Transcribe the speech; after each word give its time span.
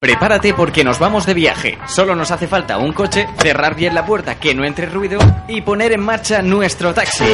Prepárate 0.00 0.54
porque 0.54 0.84
nos 0.84 1.00
vamos 1.00 1.26
de 1.26 1.34
viaje. 1.34 1.76
Solo 1.88 2.14
nos 2.14 2.30
hace 2.30 2.46
falta 2.46 2.78
un 2.78 2.92
coche, 2.92 3.26
cerrar 3.42 3.74
bien 3.74 3.96
la 3.96 4.06
puerta 4.06 4.38
que 4.38 4.54
no 4.54 4.64
entre 4.64 4.86
ruido 4.86 5.18
y 5.48 5.60
poner 5.62 5.90
en 5.90 6.00
marcha 6.02 6.40
nuestro 6.40 6.94
taxi. 6.94 7.24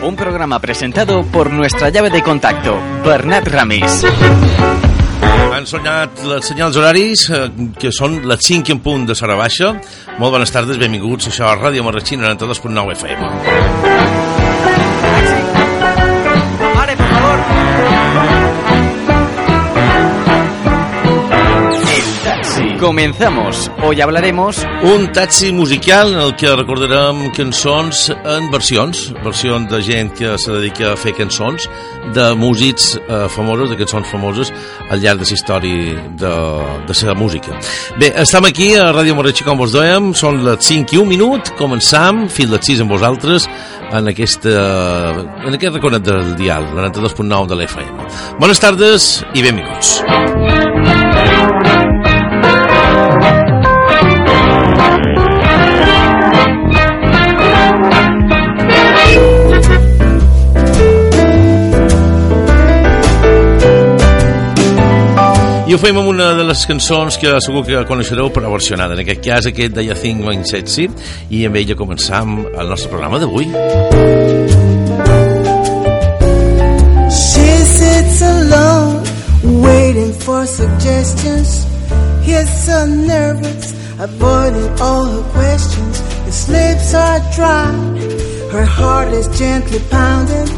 Un 0.00 0.14
programa 0.14 0.60
presentado 0.60 1.24
por 1.24 1.50
nuestra 1.52 1.88
llave 1.88 2.08
de 2.10 2.22
contacto, 2.22 2.78
Bernat 3.04 3.48
Ramis. 3.48 4.04
Han 5.52 5.66
sonat 5.66 6.16
las 6.22 6.44
senyals 6.44 6.76
horaris, 6.76 7.28
eh, 7.28 7.50
que 7.76 7.90
son 7.90 8.28
las 8.28 8.38
5 8.40 8.70
en 8.70 8.78
punto 8.78 9.10
de 9.10 9.16
Sara 9.16 9.34
Baixa. 9.34 9.74
Molt 10.16 10.30
bones 10.30 10.52
tardes, 10.52 10.78
benvinguts. 10.78 11.26
Això 11.26 11.48
a 11.50 11.56
Ràdio 11.58 11.82
Marratxina, 11.82 12.22
92.9 12.30 12.92
FM. 12.92 14.79
Comenzamos. 22.80 23.70
Hoy 23.82 24.00
hablaremos... 24.00 24.66
Un 24.82 25.12
taxi 25.12 25.52
musical 25.52 26.14
en 26.14 26.18
el 26.22 26.30
que 26.34 26.48
recordarem 26.56 27.26
cançons 27.36 28.06
en 28.08 28.46
versions, 28.50 29.10
versions 29.22 29.68
de 29.68 29.82
gent 29.84 30.14
que 30.16 30.30
se 30.40 30.48
dedica 30.54 30.94
a 30.94 30.96
fer 30.96 31.12
cançons, 31.12 31.66
de 32.14 32.30
músics 32.40 32.94
eh, 32.96 33.26
famosos, 33.28 33.68
de 33.68 33.76
cançons 33.76 34.08
famoses, 34.10 34.50
al 34.88 35.02
llarg 35.04 35.20
de 35.20 35.28
la 35.28 35.36
història 35.36 36.00
de, 36.16 36.32
de 36.88 36.96
la 37.06 37.14
música. 37.20 37.58
Bé, 38.00 38.14
estem 38.24 38.46
aquí 38.48 38.70
a 38.74 38.88
Ràdio 38.96 39.14
Moratxí, 39.18 39.44
com 39.44 39.60
vos 39.60 39.76
dèiem, 39.76 40.14
són 40.16 40.40
les 40.48 40.64
5 40.64 40.96
i 40.96 41.02
1 41.02 41.08
minut, 41.12 41.52
començam, 41.60 42.24
fins 42.32 42.48
les 42.56 42.64
6 42.72 42.80
amb 42.86 42.96
vosaltres, 42.96 43.44
en, 43.92 44.08
aquesta, 44.08 44.56
en 45.44 45.60
aquest 45.60 45.76
recordat 45.76 46.08
del 46.08 46.32
dial, 46.40 46.70
92.9 46.72 47.52
de 47.52 47.60
l'FM. 47.60 48.10
Bones 48.40 48.64
tardes 48.64 49.12
i 49.34 49.44
benvinguts. 49.44 49.98
Benvinguts. 50.08 51.09
I 65.70 65.74
ho 65.74 65.78
fem 65.78 65.94
amb 66.00 66.08
una 66.10 66.24
de 66.34 66.42
les 66.42 66.64
cançons 66.66 67.14
que 67.22 67.28
segur 67.44 67.60
que 67.64 67.78
coneixereu 67.86 68.32
però 68.34 68.48
versionada, 68.50 68.96
en 68.96 69.04
aquest 69.04 69.20
cas 69.22 69.46
aquest 69.46 69.70
de 69.76 69.84
Yacine 69.86 70.24
Mansetsi, 70.26 70.88
i 71.30 71.44
amb 71.46 71.58
ella 71.60 71.76
començam 71.78 72.40
el 72.58 72.72
nostre 72.72 72.90
programa 72.90 73.20
d'avui. 73.22 73.46
She 77.06 77.48
sits 77.70 78.18
alone 78.20 79.62
Waiting 79.64 80.12
for 80.26 80.44
suggestions 80.44 81.54
He's 82.26 82.50
so 82.66 82.84
nervous 82.86 83.70
Avoiding 84.00 84.68
all 84.80 85.04
her 85.06 85.24
questions 85.38 86.02
His 86.26 86.48
lips 86.50 86.94
are 86.94 87.22
dry 87.36 87.70
Her 88.52 88.64
heart 88.66 89.12
is 89.14 89.28
gently 89.38 89.78
pounding 89.90 90.50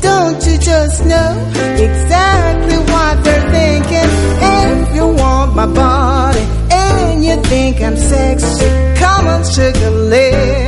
Don't 0.00 0.46
you 0.46 0.58
just 0.58 1.04
know 1.06 1.32
exactly 1.76 2.76
what 2.78 3.24
they're 3.24 3.50
thinking? 3.50 4.10
If 4.58 4.96
you 4.96 5.06
want 5.08 5.56
my 5.56 5.66
body 5.66 6.40
and 6.70 7.24
you 7.24 7.36
think 7.42 7.80
I'm 7.80 7.96
sexy, 7.96 8.68
come 9.02 9.26
on, 9.26 9.44
sugar 9.44 9.90
lips. 9.90 10.67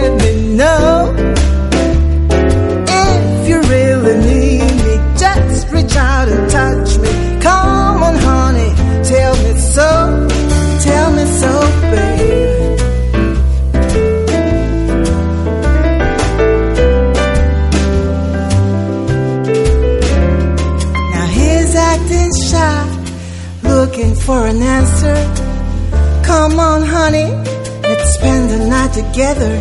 together. 29.03 29.55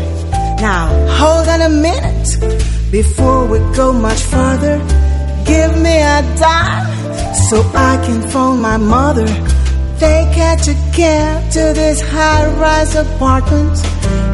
Now, 0.67 0.87
hold 1.19 1.47
on 1.47 1.61
a 1.61 1.69
minute 1.69 2.27
before 2.91 3.45
we 3.47 3.57
go 3.75 3.93
much 3.93 4.21
further. 4.21 4.77
Give 5.45 5.71
me 5.79 5.95
a 6.15 6.19
dime 6.37 6.87
so 7.49 7.57
I 7.91 8.01
can 8.05 8.21
phone 8.29 8.61
my 8.61 8.77
mother. 8.77 9.27
They 9.99 10.19
her 10.39 10.55
to 10.55 10.73
cab 10.95 11.51
to 11.51 11.59
this 11.79 11.99
high 12.01 12.45
rise 12.65 12.95
apartment. 12.95 13.75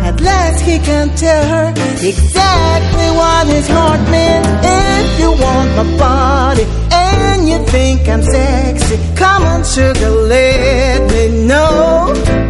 At 0.07 0.21
last, 0.21 0.61
he 0.61 0.77
can 0.79 1.09
tell 1.15 1.43
her 1.53 1.67
exactly 2.11 3.07
what 3.21 3.47
his 3.47 3.67
heart 3.67 4.01
meant. 4.11 4.47
If 4.63 5.07
you 5.19 5.29
want 5.45 5.69
my 5.79 5.97
body 5.97 6.65
and 6.91 7.49
you 7.49 7.57
think 7.65 8.07
I'm 8.07 8.21
sexy, 8.21 8.97
come 9.15 9.43
on, 9.43 9.63
sugar, 9.63 10.09
let 10.33 10.99
me 11.11 11.47
know 11.47 12.44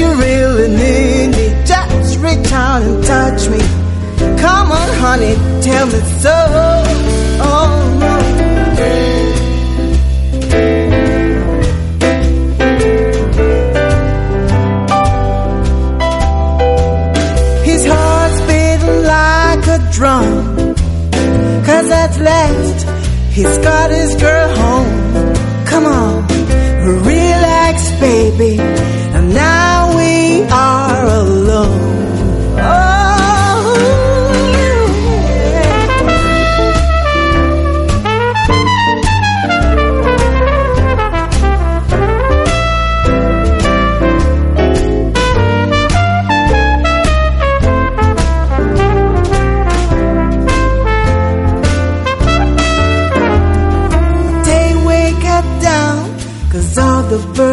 you 0.00 0.10
really 0.18 0.68
need 0.68 1.26
me, 1.36 1.48
just 1.66 2.18
reach 2.20 2.50
out 2.52 2.82
and 2.82 3.04
touch 3.04 3.42
me. 3.52 3.60
Come 4.40 4.72
on, 4.80 4.88
honey, 5.04 5.34
tell 5.62 5.86
me 5.92 6.00
so. 6.24 6.36
Oh, 7.52 7.96
no. 8.00 8.10
drum. 20.00 20.24
Cause 21.66 21.88
at 22.02 22.12
last 22.20 22.78
he's 23.34 23.58
got 23.58 23.90
his 23.90 24.16
girl 24.16 24.48
home. 24.62 24.92
Come 25.66 25.84
on, 25.84 26.24
relax, 27.04 27.90
baby. 28.00 28.79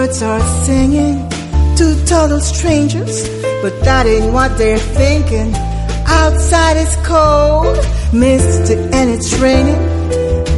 birds 0.08 0.24
are 0.24 0.40
singing 0.66 1.28
to 1.76 1.86
total 2.06 2.40
strangers, 2.40 3.28
but 3.62 3.74
that 3.84 4.06
ain't 4.06 4.32
what 4.34 4.58
they're 4.58 4.80
thinking. 5.00 5.54
Outside 6.08 6.78
it's 6.78 6.96
cold, 7.06 7.76
misty, 8.14 8.76
and 8.76 9.10
it's 9.10 9.34
raining. 9.40 9.82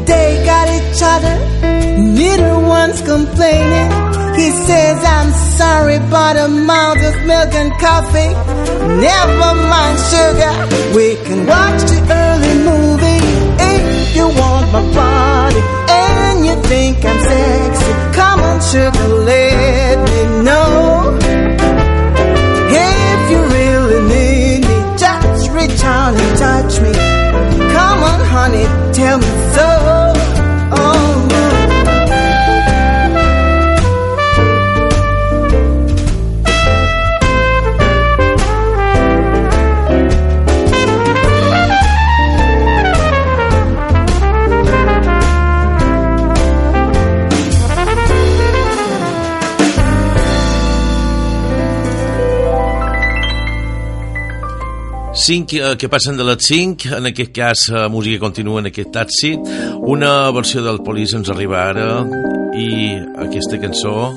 They 0.05 0.43
got 0.45 0.67
each 0.77 1.01
other, 1.01 1.35
neither 1.97 2.59
one's 2.59 3.01
complaining. 3.01 3.89
He 4.39 4.51
says, 4.67 4.97
I'm 5.03 5.31
sorry, 5.57 5.97
but 6.11 6.37
a 6.37 6.47
mouth 6.47 7.01
of 7.09 7.15
milk 7.25 7.51
and 7.63 7.71
coffee. 7.79 8.31
Never 9.07 9.51
mind 9.73 9.97
sugar, 10.11 10.53
we 10.95 11.07
can 11.25 11.47
watch 11.47 11.81
the 11.91 12.07
early 12.23 12.55
moon 12.65 12.98
want 14.37 14.71
my 14.71 14.81
body 14.93 15.61
and 15.89 16.45
you 16.45 16.55
think 16.63 17.03
I'm 17.03 17.19
sexy. 17.19 17.91
Come 18.19 18.39
on, 18.41 18.61
sugar, 18.61 19.07
let 19.29 19.95
me 20.09 20.21
know. 20.43 21.17
If 22.89 23.19
you 23.31 23.39
really 23.57 23.99
need 24.13 24.59
me, 24.69 24.77
just 24.97 25.51
reach 25.51 25.81
out 25.83 26.13
and 26.23 26.31
touch 26.37 26.73
me. 26.85 26.93
Come 27.75 27.99
on, 28.11 28.19
honey, 28.35 28.65
tell 28.93 29.17
me 29.17 29.31
so. 29.57 29.98
5, 55.29 55.53
eh, 55.59 55.75
que 55.77 55.87
passen 55.87 56.17
de 56.17 56.23
les 56.23 56.37
5, 56.41 56.89
en 56.97 57.05
aquest 57.05 57.31
cas 57.31 57.67
la 57.69 57.85
eh, 57.85 57.89
música 57.89 58.17
continua 58.19 58.59
en 58.61 58.65
aquest 58.65 58.89
taxi. 58.91 59.35
Una 59.93 60.31
versió 60.31 60.63
del 60.63 60.79
Police 60.81 61.15
ens 61.17 61.29
arriba 61.29 61.67
ara 61.69 62.03
i 62.57 62.95
aquesta 63.27 63.59
cançó 63.61 64.09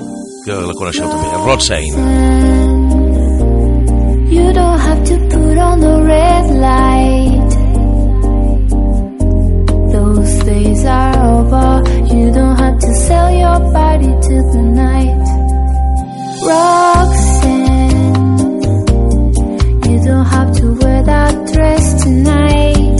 que 0.47 0.53
la 0.71 0.75
coneixeu 0.79 1.09
també, 1.13 1.29
Rod 1.45 1.61
Sein. 1.61 1.95
You 4.33 4.53
don't 4.55 4.81
have 4.89 5.05
to 5.05 5.15
put 5.35 5.59
on 5.59 5.81
the 5.81 6.03
red 6.09 6.51
light 6.65 7.53
Those 9.93 10.45
days 10.49 10.85
are 10.87 11.37
over 11.37 11.83
You 12.09 12.33
don't 12.33 12.57
have 12.57 12.79
to 12.79 12.91
sell 13.05 13.31
your 13.37 13.59
body 13.75 14.09
to 14.09 14.35
the 14.55 14.63
night 14.73 15.21
Roxanne 16.49 18.15
You 19.91 20.01
don't 20.07 20.25
have 20.25 20.52
that 21.05 21.35
dress 21.53 22.03
tonight. 22.05 22.92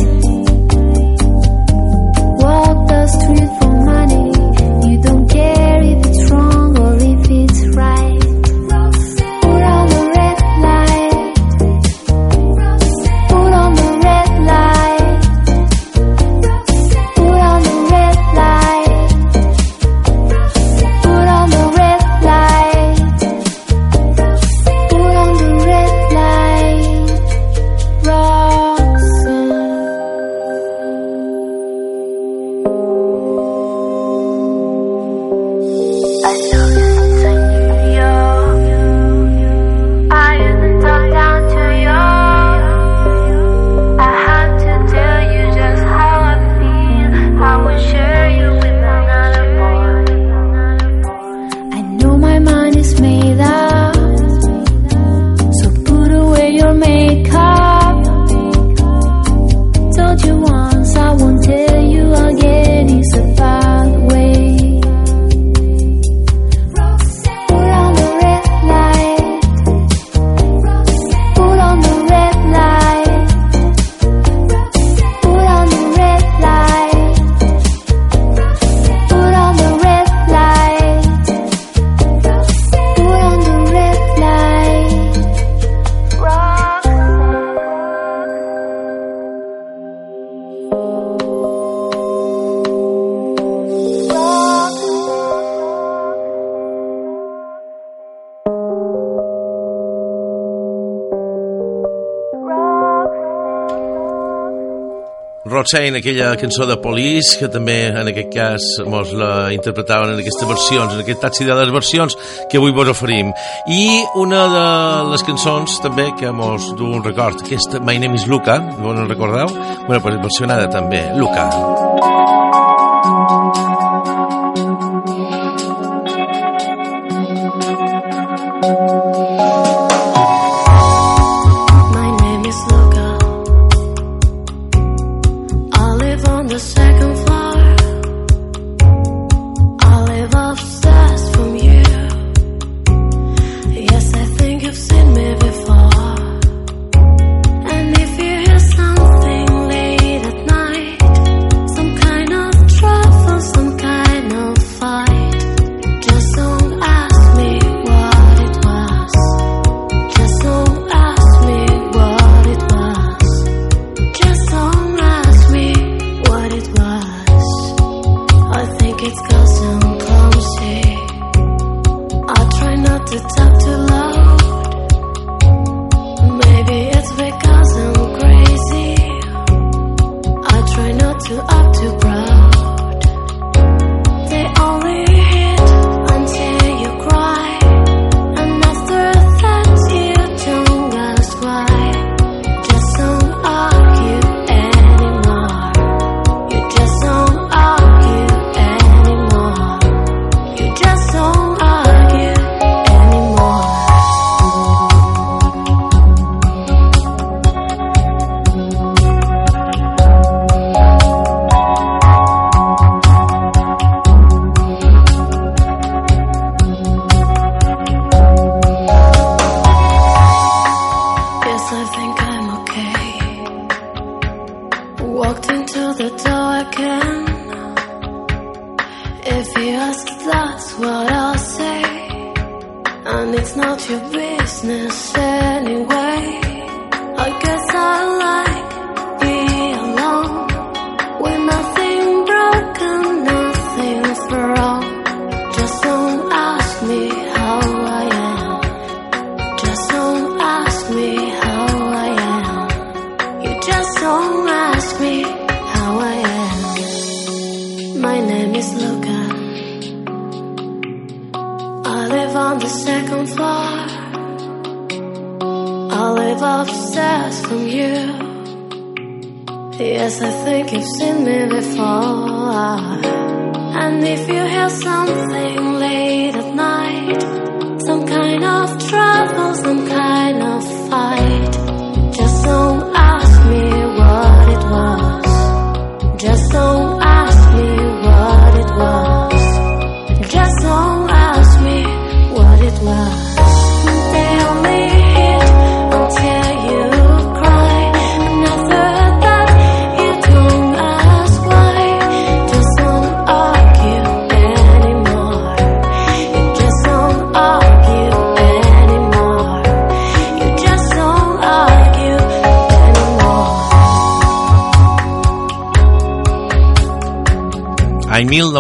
Carol 105.65 105.97
aquella 105.97 106.37
cançó 106.37 106.65
de 106.67 106.77
Police, 106.77 107.39
que 107.39 107.49
també 107.53 107.75
en 107.89 108.09
aquest 108.11 108.31
cas 108.35 108.65
mos 108.89 109.13
la 109.15 109.53
interpretaven 109.55 110.13
en 110.15 110.19
aquestes 110.23 110.49
versions, 110.49 110.95
en 110.95 111.03
aquest 111.05 111.21
taxi 111.23 111.45
de 111.45 111.55
les 111.55 111.71
versions 111.73 112.17
que 112.51 112.59
avui 112.59 112.73
vos 112.73 112.89
oferim. 112.89 113.31
I 113.69 114.03
una 114.17 114.43
de 114.51 115.11
les 115.13 115.23
cançons 115.27 115.79
també 115.83 116.11
que 116.19 116.33
mos 116.33 116.73
du 116.79 116.91
un 116.97 117.05
record, 117.05 117.45
aquesta 117.47 117.81
My 117.81 117.99
Name 117.99 118.19
is 118.19 118.27
Luca, 118.27 118.59
no 118.59 118.93
en 118.97 119.09
recordeu? 119.09 119.47
Bueno, 119.87 120.03
pues 120.03 120.21
versionada 120.23 120.69
també, 120.69 121.07
Luca. 121.17 121.49
Luca. 121.53 122.62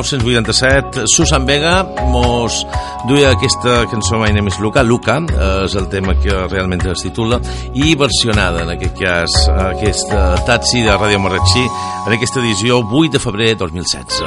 1987, 0.02 1.04
Susan 1.06 1.46
Vega 1.46 1.84
mos 2.10 2.64
duia 3.06 3.30
aquesta 3.30 3.86
cançó 3.86 4.18
My 4.18 4.32
Name 4.32 4.48
is 4.50 4.58
Luca, 4.58 4.82
Luca, 4.82 5.18
eh, 5.22 5.62
és 5.64 5.74
el 5.78 5.86
tema 5.88 6.14
que 6.18 6.32
realment 6.50 6.82
es 6.90 7.02
titula, 7.06 7.38
i 7.78 7.94
versionada, 7.94 8.64
en 8.66 8.72
aquest 8.74 8.98
cas, 8.98 9.36
aquesta 9.52 10.24
Tatsi 10.48 10.82
de 10.82 10.92
Ràdio 10.96 11.20
Marratxí, 11.22 11.62
en 12.08 12.16
aquesta 12.18 12.40
edició 12.42 12.80
8 12.82 13.12
de 13.14 13.20
febrer 13.22 13.54
2016. 13.62 14.26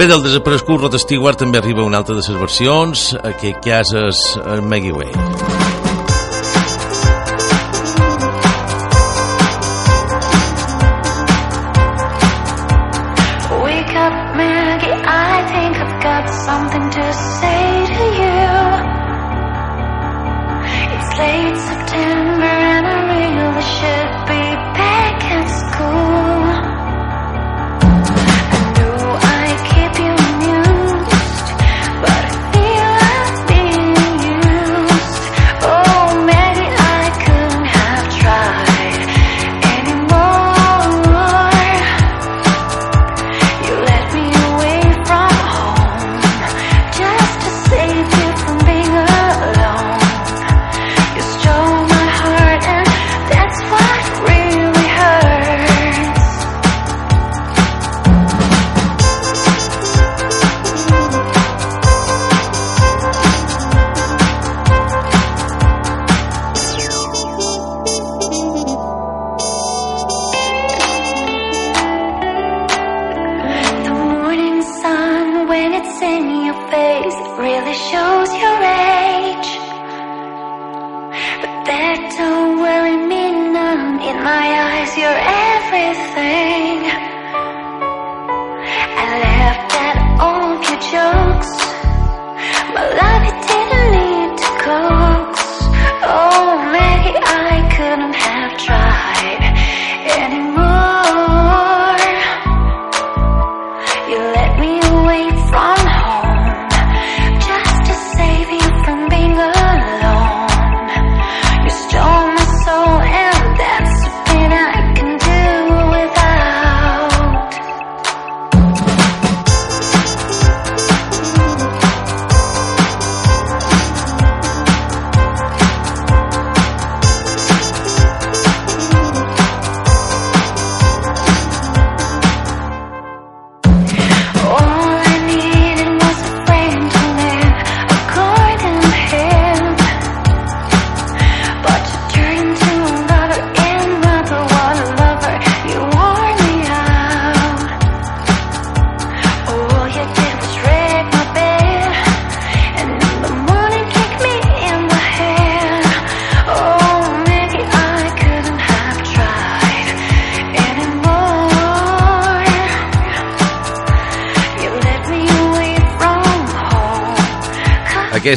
Bé, 0.00 0.06
del 0.08 0.22
desaparegut 0.24 0.80
Rod 0.80 0.94
Stewart 0.96 1.36
també 1.44 1.58
arriba 1.60 1.82
una 1.84 1.98
altra 2.00 2.14
de 2.16 2.22
les 2.24 2.32
versions, 2.40 3.10
aquest 3.20 3.52
eh, 3.52 3.68
cas 3.68 3.92
és 4.00 4.24
eh, 4.40 4.60
Maggie 4.64 4.92
Way. 4.96 5.46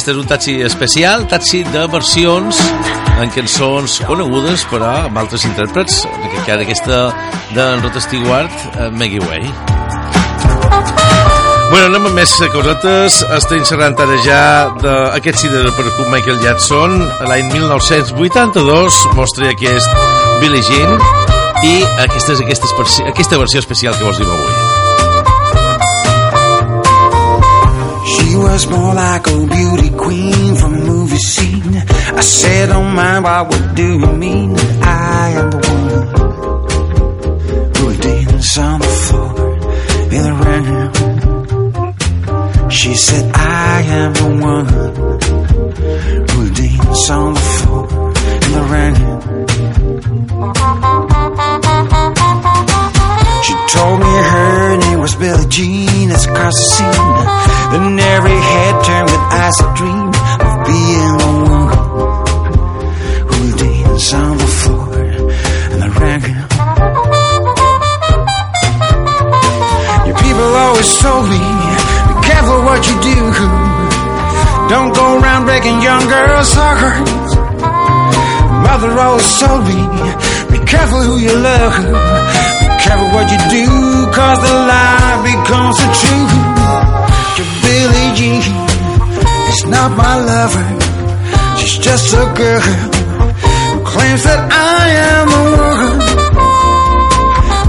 Aquest 0.01 0.15
és 0.15 0.19
un 0.23 0.29
taxi 0.29 0.53
especial, 0.65 1.25
taxi 1.29 1.59
de 1.73 1.81
versions 1.93 2.57
en 3.21 3.29
cançons 3.35 3.99
conegudes, 4.09 4.63
però 4.71 4.87
amb 5.05 5.19
altres 5.21 5.43
intèrprets, 5.45 5.99
en 6.09 6.23
aquest 6.25 6.47
cas 6.47 6.63
aquesta 6.63 6.97
d'en 7.53 7.83
Rod 7.83 7.99
Stewart, 8.01 8.63
eh, 8.79 8.87
Maggie 8.97 9.21
Way. 9.27 9.45
Bueno, 11.69 11.85
anem 11.91 12.07
amb 12.09 12.15
més 12.17 12.33
cosetes. 12.55 13.19
Està 13.37 13.61
serrant 13.69 13.93
ara 14.07 14.17
ja 14.25 14.41
d'aquest 14.81 15.37
cine 15.45 15.61
per 15.77 15.85
Michael 16.09 16.41
Jackson. 16.47 16.97
L'any 17.29 17.45
1982 17.53 18.97
mostra 19.13 19.51
aquest 19.53 20.01
Billie 20.41 20.65
Jean 20.65 20.97
i 21.61 21.77
aquesta, 22.07 22.33
és 22.33 22.41
aquesta, 22.41 22.65
aquesta 23.05 23.37
versió 23.37 23.59
especial 23.61 23.93
que 23.99 24.03
vos 24.09 24.17
diu 24.17 24.25
avui. 24.33 24.69
was 28.51 28.67
more 28.67 28.93
like 28.93 29.25
a 29.27 29.37
beauty 29.55 29.89
queen 30.03 30.49
from 30.59 30.71
a 30.73 30.79
movie 30.91 31.15
scene. 31.33 31.73
I 32.19 32.21
said, 32.21 32.67
don't 32.67 32.93
mind, 32.93 33.23
why 33.23 33.39
would 33.49 33.75
do 33.75 33.85
you 34.01 34.07
mean 34.23 34.49
I 34.81 35.29
am 35.39 35.47
the 35.51 35.59
one 35.73 35.89
who 37.73 37.81
would 37.87 38.01
dance 38.07 38.57
on 38.57 38.77
the 38.81 38.87
floor 39.05 39.31
in 40.17 40.21
the 40.27 40.33
rain? 40.43 40.73
She 42.69 42.93
said, 42.93 43.25
I 43.33 43.73
am 43.99 44.11
the 44.19 44.27
one 44.49 44.70
always 79.07 79.31
told 79.43 79.63
me 79.71 79.79
Be 80.53 80.59
careful 80.73 81.01
who 81.09 81.17
you 81.27 81.35
love 81.51 81.73
Be 82.61 82.67
careful 82.85 83.09
what 83.17 83.27
you 83.33 83.39
do 83.57 83.65
Cause 84.17 84.39
the 84.47 84.55
lie 84.71 85.15
becomes 85.29 85.75
the 85.83 85.89
truth 86.01 86.33
Your 87.37 87.49
Billie 87.63 88.11
Jean 88.19 88.41
is 89.53 89.61
not 89.75 89.89
my 90.03 90.15
lover 90.31 90.65
She's 91.59 91.77
just 91.87 92.09
a 92.23 92.25
girl 92.39 92.61
Who 93.71 93.77
claims 93.91 94.21
that 94.29 94.41
I 94.79 94.83
am 95.13 95.25
the 95.35 95.43
one 95.67 95.97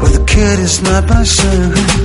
But 0.00 0.10
the 0.18 0.24
kid 0.34 0.58
is 0.68 0.76
not 0.88 1.02
my 1.14 1.24
son 1.24 2.01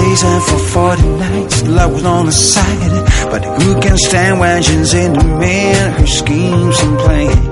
days 0.00 0.22
and 0.22 0.42
for 0.42 0.58
40 0.58 1.02
nights 1.24 1.66
Love 1.68 1.92
was 1.94 2.04
on 2.04 2.26
the 2.26 2.32
side 2.32 2.94
But 3.30 3.42
who 3.44 3.80
can 3.80 3.96
stand 3.96 4.40
when 4.40 4.62
she's 4.62 4.92
in 4.94 5.12
the 5.12 5.24
mirror 5.24 5.90
Her 5.98 6.06
schemes 6.06 6.76
and 6.84 6.94
plans 7.04 7.48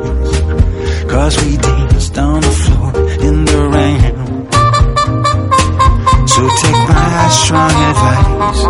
Cause 1.10 1.34
we 1.44 1.56
danced 1.56 2.18
on 2.18 2.40
the 2.40 2.54
floor 2.62 2.90
in 3.28 3.36
the 3.50 3.60
rain 3.74 4.14
So 6.32 6.40
take 6.62 6.82
my 6.90 7.18
strong 7.40 7.76
advice 7.90 8.62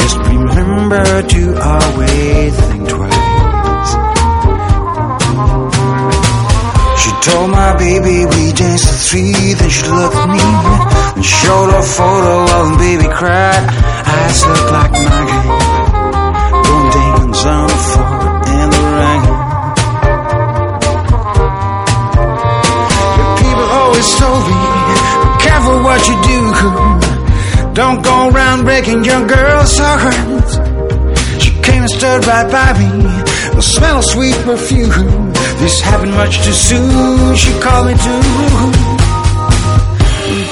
Just 0.00 0.16
remember 0.32 1.02
to 1.32 1.42
always 1.70 2.50
think 2.66 2.88
twice 2.88 3.27
Told 7.28 7.50
my 7.50 7.76
baby 7.76 8.24
we 8.24 8.44
danced 8.52 8.88
the 8.88 8.98
three, 9.06 9.52
then 9.52 9.68
she 9.68 9.86
looked 9.88 10.16
at 10.16 10.28
me 10.34 10.40
and 10.40 11.22
showed 11.22 11.68
a 11.76 11.82
photo 11.82 12.34
of 12.48 12.62
him. 12.64 12.78
Baby 12.78 13.04
cried, 13.12 13.64
eyes 14.16 14.40
look 14.50 14.68
like 14.76 14.92
mine. 14.96 15.26
game. 15.28 15.50
Boom 16.64 16.84
dance 16.96 17.44
on 17.54 17.66
the 17.68 17.80
floor 17.90 18.18
in 18.54 18.66
the 18.74 18.82
rain. 19.00 19.22
Your 23.18 23.30
people 23.42 23.66
always 23.82 24.08
told 24.20 24.42
me, 24.48 24.60
be 25.26 25.30
careful 25.44 25.76
what 25.84 26.00
you 26.08 26.16
do, 26.32 26.38
do 26.58 27.74
don't 27.74 28.00
go 28.02 28.30
around 28.30 28.64
breaking 28.64 29.04
young 29.04 29.26
girls' 29.26 29.76
hearts. 29.78 30.50
She 31.44 31.50
came 31.60 31.82
and 31.84 31.90
stood 31.90 32.24
right 32.26 32.48
by 32.50 32.72
me, 32.80 32.88
the 33.54 33.60
smell 33.60 33.98
of 33.98 34.04
sweet 34.06 34.34
perfume. 34.48 35.34
This 35.60 35.80
happened 35.80 36.12
much 36.12 36.38
too 36.44 36.52
soon. 36.52 37.34
She 37.34 37.50
called 37.58 37.86
me 37.88 37.94
too. 37.94 38.20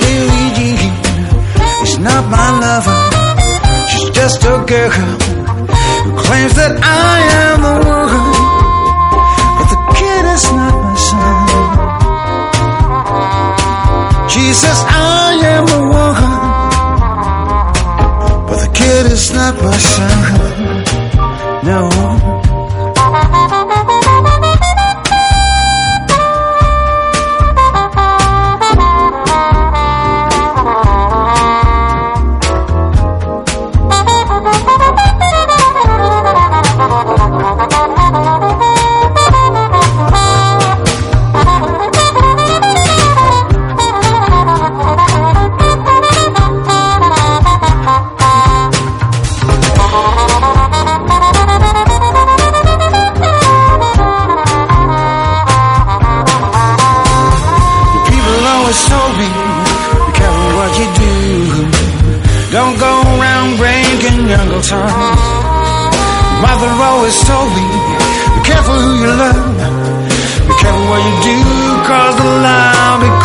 Billy 0.03 0.45
Jean 0.57 0.93
is 1.87 1.99
not 2.01 2.29
my 2.29 2.49
lover. 2.65 2.99
She's 3.91 4.11
just 4.11 4.43
a 4.43 4.65
girl 4.69 4.91
who 4.91 5.03
claims 6.25 6.55
that 6.61 6.73
I 6.83 7.21
am 7.45 7.61
the 7.67 7.75
one. 7.95 8.21
But 9.57 9.69
the 9.75 9.81
kid 9.97 10.25
is 10.35 10.45
not 10.59 10.75
my 10.83 10.95
son. 11.07 11.37
Jesus, 14.35 14.79
I 14.89 15.01
am 15.55 15.65
the 15.73 15.81
one. 16.05 16.35
But 18.49 18.59
the 18.65 18.71
kid 18.79 19.05
is 19.13 19.27
not 19.35 19.55
my 19.63 19.77
son. 19.95 20.19
No. 21.65 21.79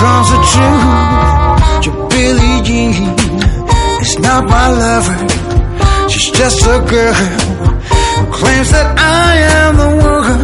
comes 0.02 0.30
the 0.36 0.42
truth 0.52 1.84
to 1.84 1.90
Billy 2.16 2.54
Jean. 2.68 3.00
It's 4.04 4.18
not 4.26 4.42
my 4.58 4.68
lover, 4.84 5.18
she's 6.10 6.32
just 6.42 6.60
a 6.76 6.78
girl 6.94 7.14
who 8.16 8.24
claims 8.40 8.70
that 8.76 8.88
I 9.20 9.30
am 9.60 9.70
the 9.84 9.90
one. 10.06 10.42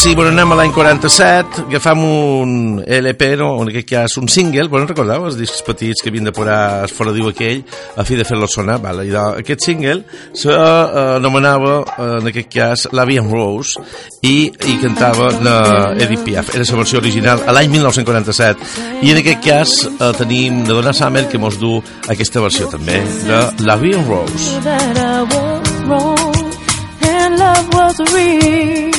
Sí, 0.04 0.12
bueno, 0.20 0.34
anem 0.36 0.52
a 0.52 0.56
l'any 0.60 0.72
47, 0.76 1.62
agafam 1.70 2.02
un 2.02 2.50
LP, 2.84 3.28
no? 3.40 3.46
en 3.62 3.70
aquest 3.72 3.86
cas 3.88 4.18
un 4.20 4.28
single, 4.28 4.66
bueno, 4.68 4.84
recordeu 4.90 5.30
els 5.30 5.38
discs 5.40 5.62
petits 5.64 6.04
que 6.04 6.12
havien 6.12 6.26
de 6.28 6.34
posar 6.36 6.90
fora 6.92 7.14
diu 7.16 7.30
aquell 7.30 7.62
a 7.96 8.04
fi 8.04 8.18
de 8.20 8.26
fer-lo 8.28 8.44
sonar? 8.52 8.82
Vale. 8.84 9.06
I 9.08 9.14
aquest 9.16 9.64
single 9.64 10.02
s'anomenava, 10.36 11.78
eh, 11.94 12.18
en 12.20 12.28
aquest 12.34 12.52
cas, 12.52 12.84
L'Avian 12.92 13.32
Rose 13.32 13.80
i 14.28 14.52
i 14.68 14.76
cantava 14.84 15.30
la 15.40 15.56
eh, 15.96 16.04
Edith 16.04 16.26
Piaf. 16.28 16.52
Era 16.54 16.68
la 16.68 16.82
versió 16.84 17.00
original 17.00 17.40
a 17.48 17.56
l'any 17.56 17.72
1947 17.72 18.72
i 19.08 19.16
en 19.16 19.24
aquest 19.24 19.46
cas 19.46 19.78
eh, 19.86 20.12
tenim 20.20 20.66
de 20.68 20.76
dona 20.82 20.92
Summer 20.92 21.30
que 21.32 21.40
mos 21.40 21.56
du 21.64 21.78
aquesta 22.12 22.44
versió 22.44 22.68
també 22.68 23.00
de 23.24 23.42
L'Avian 23.64 24.04
Rose. 24.12 24.60
That 24.66 25.00
I 25.00 25.24
was 25.32 25.76
wrong 25.86 27.08
and 27.08 27.40
love 27.40 27.72
was 27.74 28.04
real 28.12 28.93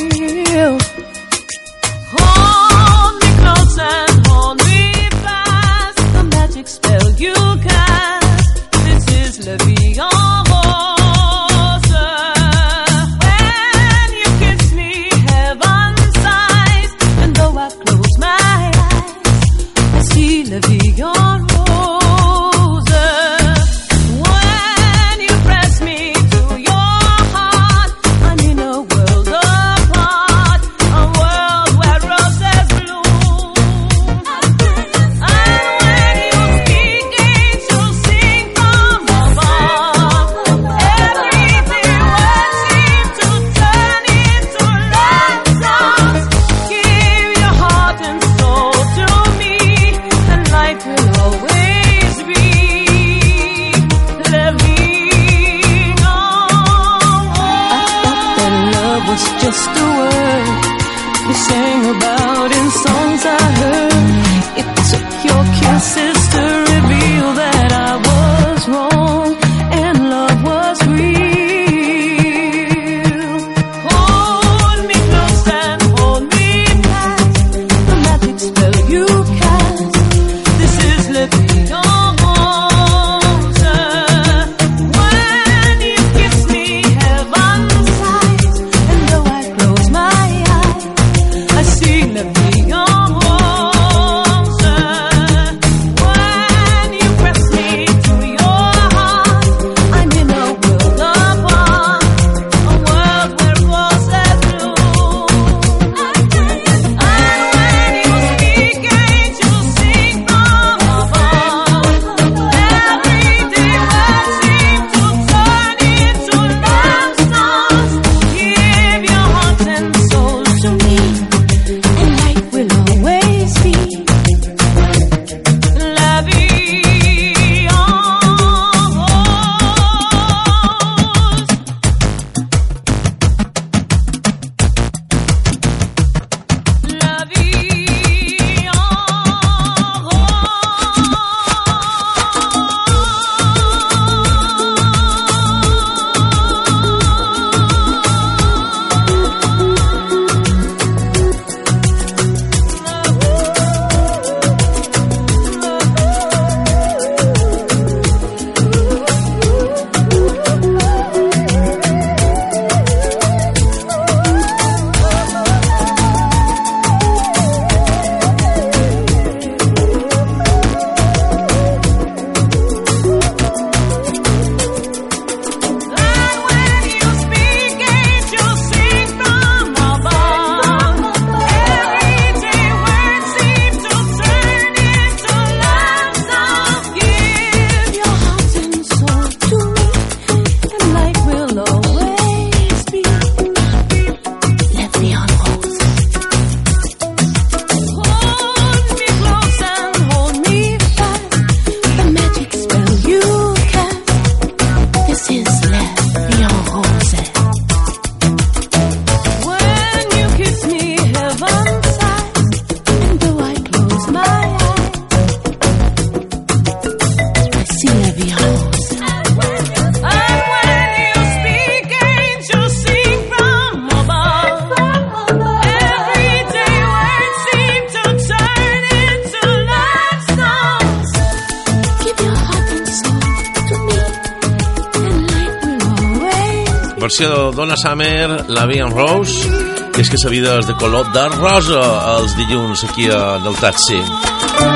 Donna 237.55 237.77
Summer, 237.77 238.45
la 238.51 238.67
Vian 238.67 238.91
Rose, 238.91 239.49
que 239.95 240.01
és 240.03 240.11
que 240.11 240.19
sa 240.19 240.29
vida 240.31 240.57
és 240.59 240.67
de 240.67 240.75
color 240.75 241.07
de 241.15 241.23
rosa 241.37 241.79
els 242.19 242.33
dilluns 242.39 242.83
aquí 242.85 243.07
a 243.15 243.39
del 243.45 243.55
taxi. 243.63 244.01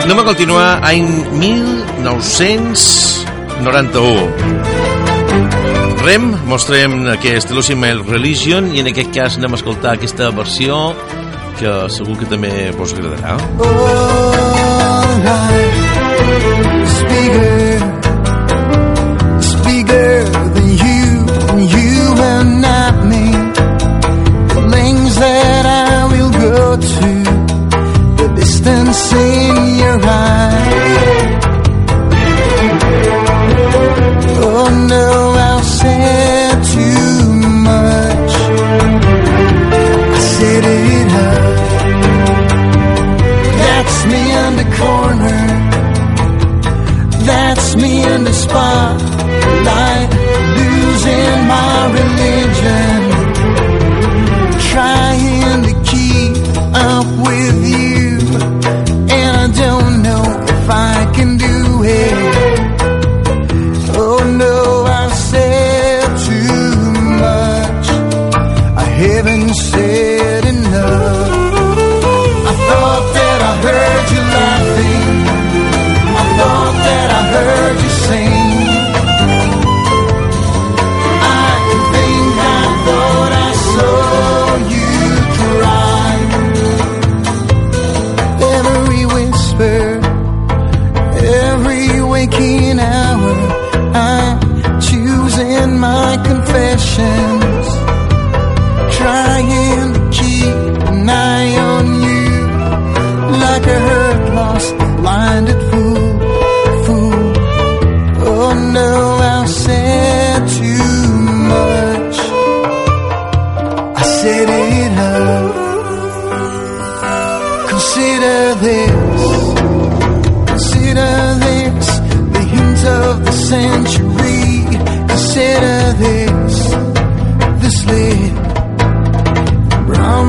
Anem 0.04 0.20
a 0.22 0.24
continuar 0.24 0.80
any 0.86 1.02
1991. 1.40 4.30
Rem, 6.04 6.30
mostrem 6.46 7.08
aquest 7.18 7.50
Lucy 7.50 7.74
Mail 7.74 8.04
Religion 8.06 8.70
i 8.74 8.78
en 8.84 8.90
aquest 8.94 9.10
cas 9.14 9.36
anem 9.42 9.54
a 9.54 9.56
escoltar 9.58 9.94
aquesta 9.96 10.30
versió 10.30 10.94
que 11.58 11.74
segur 11.90 12.16
que 12.22 12.26
també 12.30 12.70
vos 12.78 12.94
agradarà. 12.94 13.36
Oh, 13.58 13.66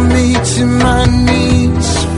me 0.08 0.34
to 0.34 0.66
my 0.66 1.06
knees 1.26 2.09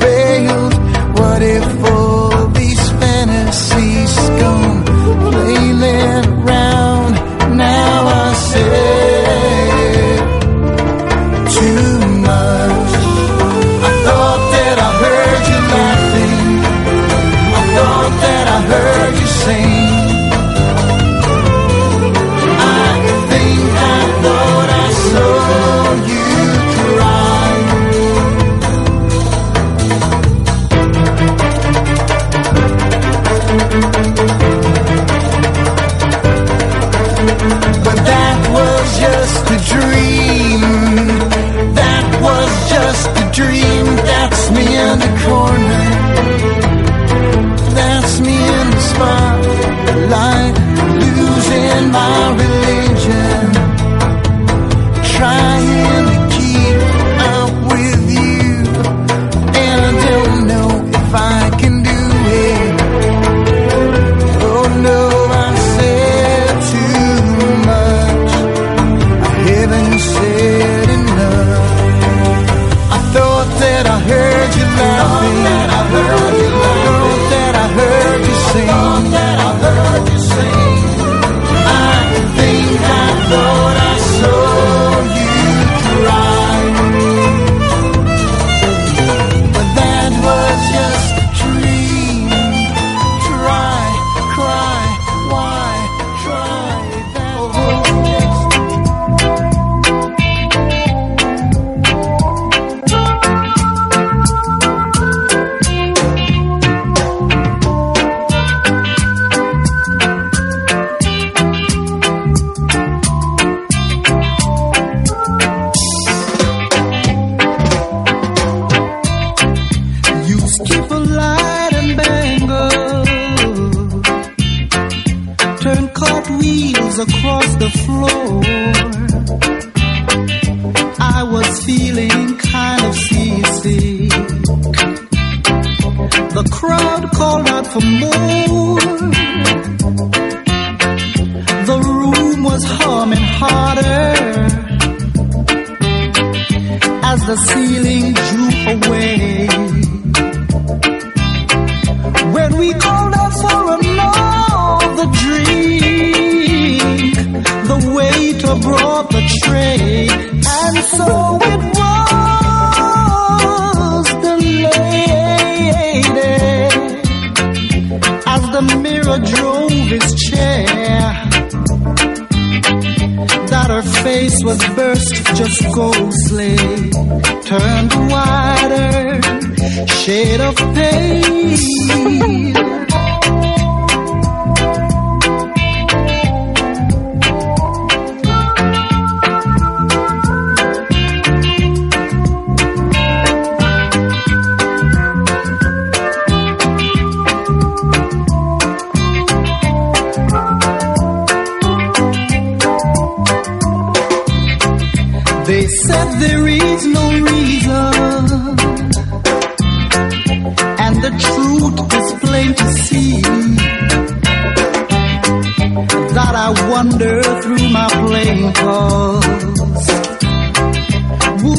I 216.43 216.49
wander 216.71 217.21
through 217.43 217.67
my 217.77 217.87
playing 218.07 218.51
cards. 218.53 219.87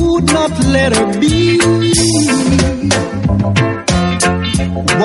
Would 0.01 0.25
not 0.39 0.53
let 0.77 0.91
her 0.97 1.09
be. 1.21 1.39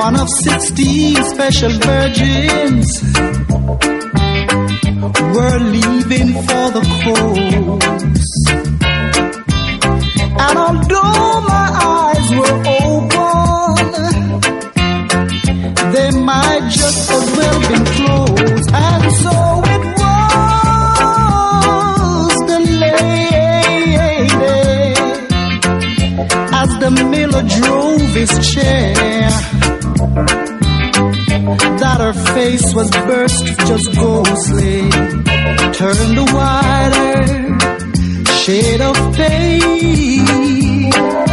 One 0.04 0.16
of 0.24 0.28
sixteen 0.30 1.16
special 1.34 1.74
virgins 1.92 2.88
were 5.36 5.60
leaving 5.76 6.30
for 6.48 6.66
the 6.76 6.84
coast. 7.04 8.54
And 10.44 10.56
although 10.58 11.36
my 11.54 11.68
eyes 12.00 12.28
were 12.40 12.58
open, 12.82 14.04
they 15.94 16.10
might 16.32 16.66
just 16.72 17.02
as 17.12 17.24
well 17.38 17.60
been 17.70 17.86
closed. 17.98 18.68
And 18.74 19.06
so 19.22 19.57
the 26.96 27.04
miller 27.10 27.44
drove 27.60 28.12
his 28.14 28.34
chair. 28.54 29.30
That 31.80 32.00
her 32.00 32.14
face 32.36 32.74
was 32.74 32.90
burst 32.92 33.46
just 33.68 33.96
ghostly, 33.96 34.90
turned 35.74 36.18
the 36.18 36.26
whiter 36.34 37.26
shade 38.40 38.82
of 38.82 38.96
pain. 39.16 41.27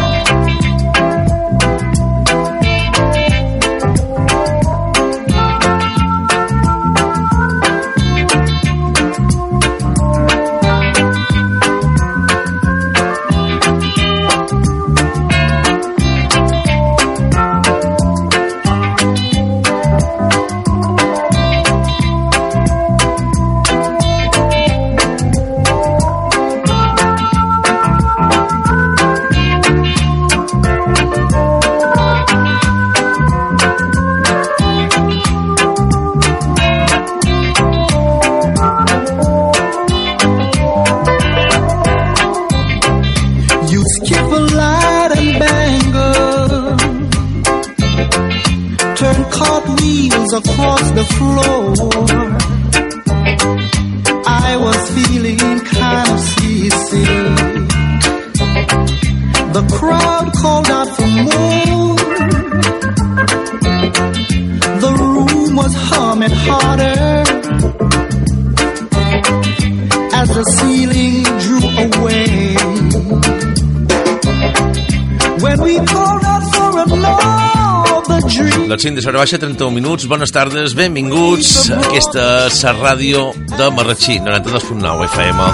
5 78.76 78.94
de 78.96 79.00
Sara 79.02 79.18
Baixa, 79.18 79.38
31 79.38 79.70
minuts. 79.70 80.04
Bones 80.06 80.30
tardes, 80.32 80.74
benvinguts. 80.74 81.70
Aquesta 81.74 82.46
és 82.50 82.58
la 82.64 82.72
ràdio 82.74 83.30
de 83.54 83.68
Marratxí, 83.70 84.16
92.9 84.24 85.04
FM. 85.10 85.46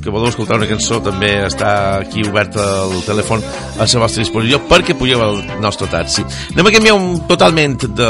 que 0.07 0.11
voleu 0.11 0.29
escoltar 0.31 0.55
una 0.55 0.69
cançó 0.71 1.01
també 1.03 1.27
està 1.43 1.97
aquí 1.99 2.21
obert 2.23 2.55
el 2.63 2.93
telèfon 3.03 3.41
a 3.43 3.83
la 3.83 3.99
vostra 3.99 4.23
disposició 4.23 4.61
perquè 4.69 4.93
pugueu 4.95 5.19
el 5.25 5.41
nostre 5.59 5.89
taxi. 5.91 6.23
Anem 6.53 6.69
a 6.71 6.71
canviar 6.71 6.93
un, 6.95 7.09
totalment 7.27 7.73
de, 7.97 8.07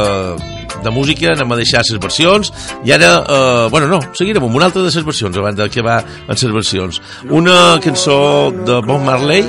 de 0.83 0.93
música, 0.93 1.31
anem 1.33 1.55
a 1.55 1.57
deixar 1.57 1.81
les 1.87 1.97
versions 2.03 2.51
i 2.85 2.93
ara, 2.93 3.09
eh, 3.25 3.65
bueno 3.73 3.89
no, 3.89 3.97
seguirem 4.13 4.45
amb 4.45 4.59
una 4.59 4.67
altra 4.69 4.83
de 4.85 4.91
les 4.91 4.99
versions 5.09 5.41
abans 5.41 5.57
de 5.57 5.69
que 5.73 5.81
va 5.81 5.95
en 6.03 6.37
les 6.37 6.53
versions. 6.59 7.01
Una 7.33 7.79
cançó 7.83 8.51
de 8.53 8.77
Bob 8.85 9.01
Marley 9.01 9.41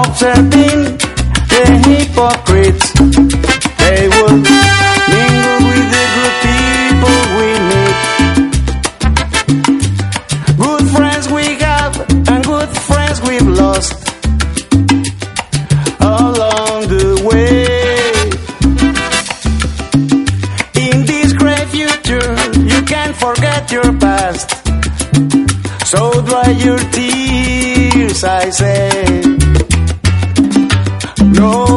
Observing 0.00 0.84
the 1.52 1.64
hypocrites, 1.88 2.86
they 3.78 4.08
would 4.08 4.38
mingle 5.12 5.58
with 5.66 5.86
the 5.96 6.04
good 6.16 6.34
people 6.48 7.20
we 7.38 7.48
meet. 7.70 7.96
Good 10.58 10.84
friends 10.96 11.24
we 11.30 11.44
have 11.60 11.94
and 12.32 12.40
good 12.44 12.70
friends 12.88 13.16
we've 13.28 13.50
lost 13.62 13.94
along 16.00 16.78
the 16.88 17.04
way. 17.28 17.66
In 20.88 20.96
this 21.10 21.32
great 21.32 21.66
future, 21.68 22.36
you 22.72 22.80
can 22.84 23.12
forget 23.14 23.70
your 23.72 23.92
so 25.92 26.10
dry 26.22 26.48
your 26.52 26.78
tears, 26.78 28.24
I 28.24 28.48
say. 28.48 29.20
No. 31.38 31.71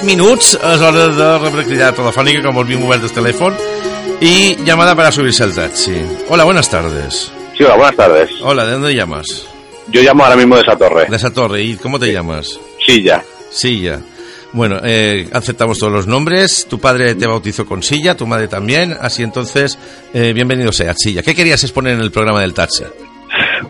minutos 0.00 0.02
minuts 0.02 0.54
és 0.56 0.78
hora 0.82 1.08
de 1.12 1.26
rebre 1.38 1.64
cridada 1.66 1.92
telefònica 1.96 2.42
com 2.46 2.58
el 2.62 3.56
y 4.24 4.56
llamada 4.64 4.94
para 4.94 5.10
subirse 5.10 5.42
al 5.42 5.52
taxi. 5.54 5.94
Hola, 6.28 6.44
buenas 6.44 6.70
tardes. 6.70 7.32
Sí, 7.58 7.64
hola, 7.64 7.74
buenas 7.74 7.96
tardes. 7.96 8.30
Hola, 8.40 8.64
¿de 8.64 8.72
dónde 8.72 8.94
llamas? 8.94 9.46
Yo 9.88 10.00
llamo 10.00 10.22
ahora 10.22 10.36
mismo 10.36 10.54
de 10.54 10.62
esa 10.62 10.76
torre. 10.76 11.06
De 11.08 11.16
esa 11.16 11.32
torre, 11.34 11.62
¿y 11.62 11.74
cómo 11.74 11.98
te 11.98 12.12
llamas? 12.12 12.60
Silla. 12.86 13.24
Silla. 13.50 13.98
Bueno, 14.52 14.78
eh, 14.84 15.28
aceptamos 15.32 15.78
todos 15.78 15.92
los 15.92 16.06
nombres. 16.06 16.68
Tu 16.70 16.78
padre 16.78 17.16
te 17.16 17.26
bautizó 17.26 17.66
con 17.66 17.82
Silla, 17.82 18.16
tu 18.16 18.26
madre 18.28 18.46
también. 18.46 18.96
Así 19.00 19.24
entonces, 19.24 19.76
eh, 20.14 20.32
bienvenido 20.32 20.70
sea, 20.70 20.94
Silla. 20.94 21.22
¿Qué 21.24 21.34
querías 21.34 21.62
exponer 21.64 21.94
en 21.94 22.02
el 22.02 22.12
programa 22.12 22.40
del 22.42 22.54
taxi? 22.54 22.84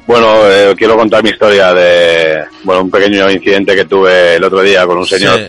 Bueno, 0.06 0.50
eh, 0.50 0.74
quiero 0.76 0.98
contar 0.98 1.22
mi 1.24 1.30
historia 1.30 1.72
de 1.72 2.44
bueno, 2.64 2.82
un 2.82 2.90
pequeño 2.90 3.30
incidente 3.30 3.74
que 3.74 3.86
tuve 3.86 4.34
el 4.36 4.44
otro 4.44 4.60
día 4.60 4.84
con 4.86 4.98
un 4.98 5.06
señor. 5.06 5.40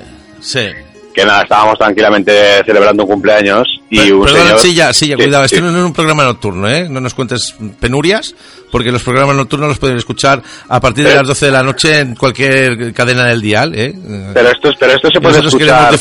Sí. 0.43 0.67
Que 1.15 1.25
nada, 1.25 1.43
estábamos 1.43 1.77
tranquilamente 1.77 2.63
celebrando 2.65 3.03
un 3.03 3.09
cumpleaños 3.09 3.67
y 3.89 3.97
Pero, 3.99 4.21
un 4.21 4.27
señor... 4.57 4.89
sí, 4.93 5.13
cuidado, 5.13 5.43
esto 5.45 5.61
no 5.61 5.69
es 5.69 5.75
un 5.85 5.93
programa 5.93 6.23
nocturno, 6.23 6.67
¿eh? 6.67 6.87
No 6.89 6.99
nos 6.99 7.13
cuentes 7.13 7.55
penurias, 7.79 8.33
porque 8.71 8.91
los 8.91 9.03
programas 9.03 9.35
nocturnos 9.35 9.69
los 9.69 9.77
pueden 9.77 9.95
escuchar 9.97 10.41
a 10.67 10.81
partir 10.81 11.07
de 11.07 11.13
las 11.13 11.27
12 11.27 11.45
de 11.45 11.51
la 11.51 11.61
noche 11.61 11.99
en 11.99 12.15
cualquier 12.15 12.93
cadena 12.93 13.25
del 13.25 13.41
dial, 13.41 13.73
¿eh? 13.75 13.93
Pero 14.33 14.49
esto, 14.49 14.71
pero 14.79 14.93
esto 14.93 15.09
se 15.13 15.21
puede 15.21 15.39
escuchar 15.39 15.93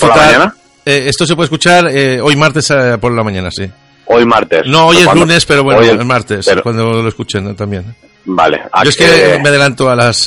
eh, 0.84 1.04
esto 1.08 1.26
se 1.26 1.36
puede 1.36 1.44
escuchar 1.44 1.86
eh, 1.90 2.18
hoy 2.20 2.34
martes 2.34 2.72
por 2.98 3.12
la 3.14 3.22
mañana, 3.22 3.50
sí. 3.50 3.70
Hoy 4.06 4.24
martes. 4.24 4.62
No, 4.66 4.88
hoy 4.88 4.96
es 4.96 5.14
lunes, 5.14 5.44
pero 5.44 5.62
bueno, 5.62 6.04
martes, 6.06 6.48
cuando 6.62 7.02
lo 7.02 7.08
escuchen 7.08 7.54
también. 7.54 7.94
Vale. 8.24 8.62
Yo 8.82 8.88
es 8.88 8.96
que 8.96 9.38
me 9.42 9.48
adelanto 9.50 9.90
a 9.90 9.94
las... 9.94 10.26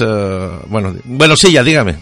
bueno, 0.67 0.95
bueno, 1.05 1.35
sí, 1.35 1.51
ya, 1.51 1.63
dígame 1.63 1.95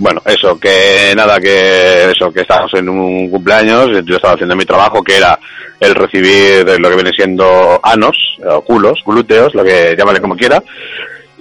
bueno, 0.00 0.22
eso, 0.24 0.58
que 0.58 1.12
nada, 1.14 1.38
que 1.38 2.10
eso, 2.12 2.32
que 2.32 2.40
estamos 2.40 2.72
en 2.74 2.88
un 2.88 3.28
cumpleaños, 3.30 3.88
yo 4.06 4.16
estaba 4.16 4.32
haciendo 4.34 4.56
mi 4.56 4.64
trabajo, 4.64 5.02
que 5.02 5.18
era 5.18 5.38
el 5.78 5.94
recibir 5.94 6.64
lo 6.80 6.88
que 6.88 6.94
viene 6.94 7.10
siendo 7.14 7.78
anos, 7.82 8.16
culos, 8.66 8.98
glúteos, 9.04 9.54
lo 9.54 9.62
que 9.62 9.94
llámale 9.98 10.20
como 10.22 10.34
quiera. 10.36 10.62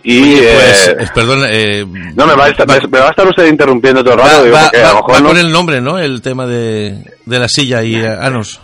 Y, 0.04 0.38
pues, 0.42 0.88
eh, 0.90 0.96
eh, 1.00 1.08
perdón, 1.16 1.44
eh, 1.48 1.86
no 2.16 2.26
me 2.28 2.34
va, 2.36 2.46
a 2.48 2.50
estar, 2.50 3.28
usted 3.30 3.48
interrumpiendo 3.48 4.04
todo 4.04 4.14
el 4.16 4.20
rato. 4.20 4.44
digo, 4.44 4.58
a 4.58 4.62
lo 4.74 4.96
mejor 4.96 5.22
no. 5.22 5.28
con 5.30 5.38
el 5.38 5.52
nombre, 5.54 5.80
¿no? 5.82 5.98
El 5.98 6.22
tema 6.22 6.46
de, 6.46 7.00
la 7.26 7.48
silla 7.48 7.82
y 7.84 7.96
eh, 7.96 8.08
anos. 8.20 8.60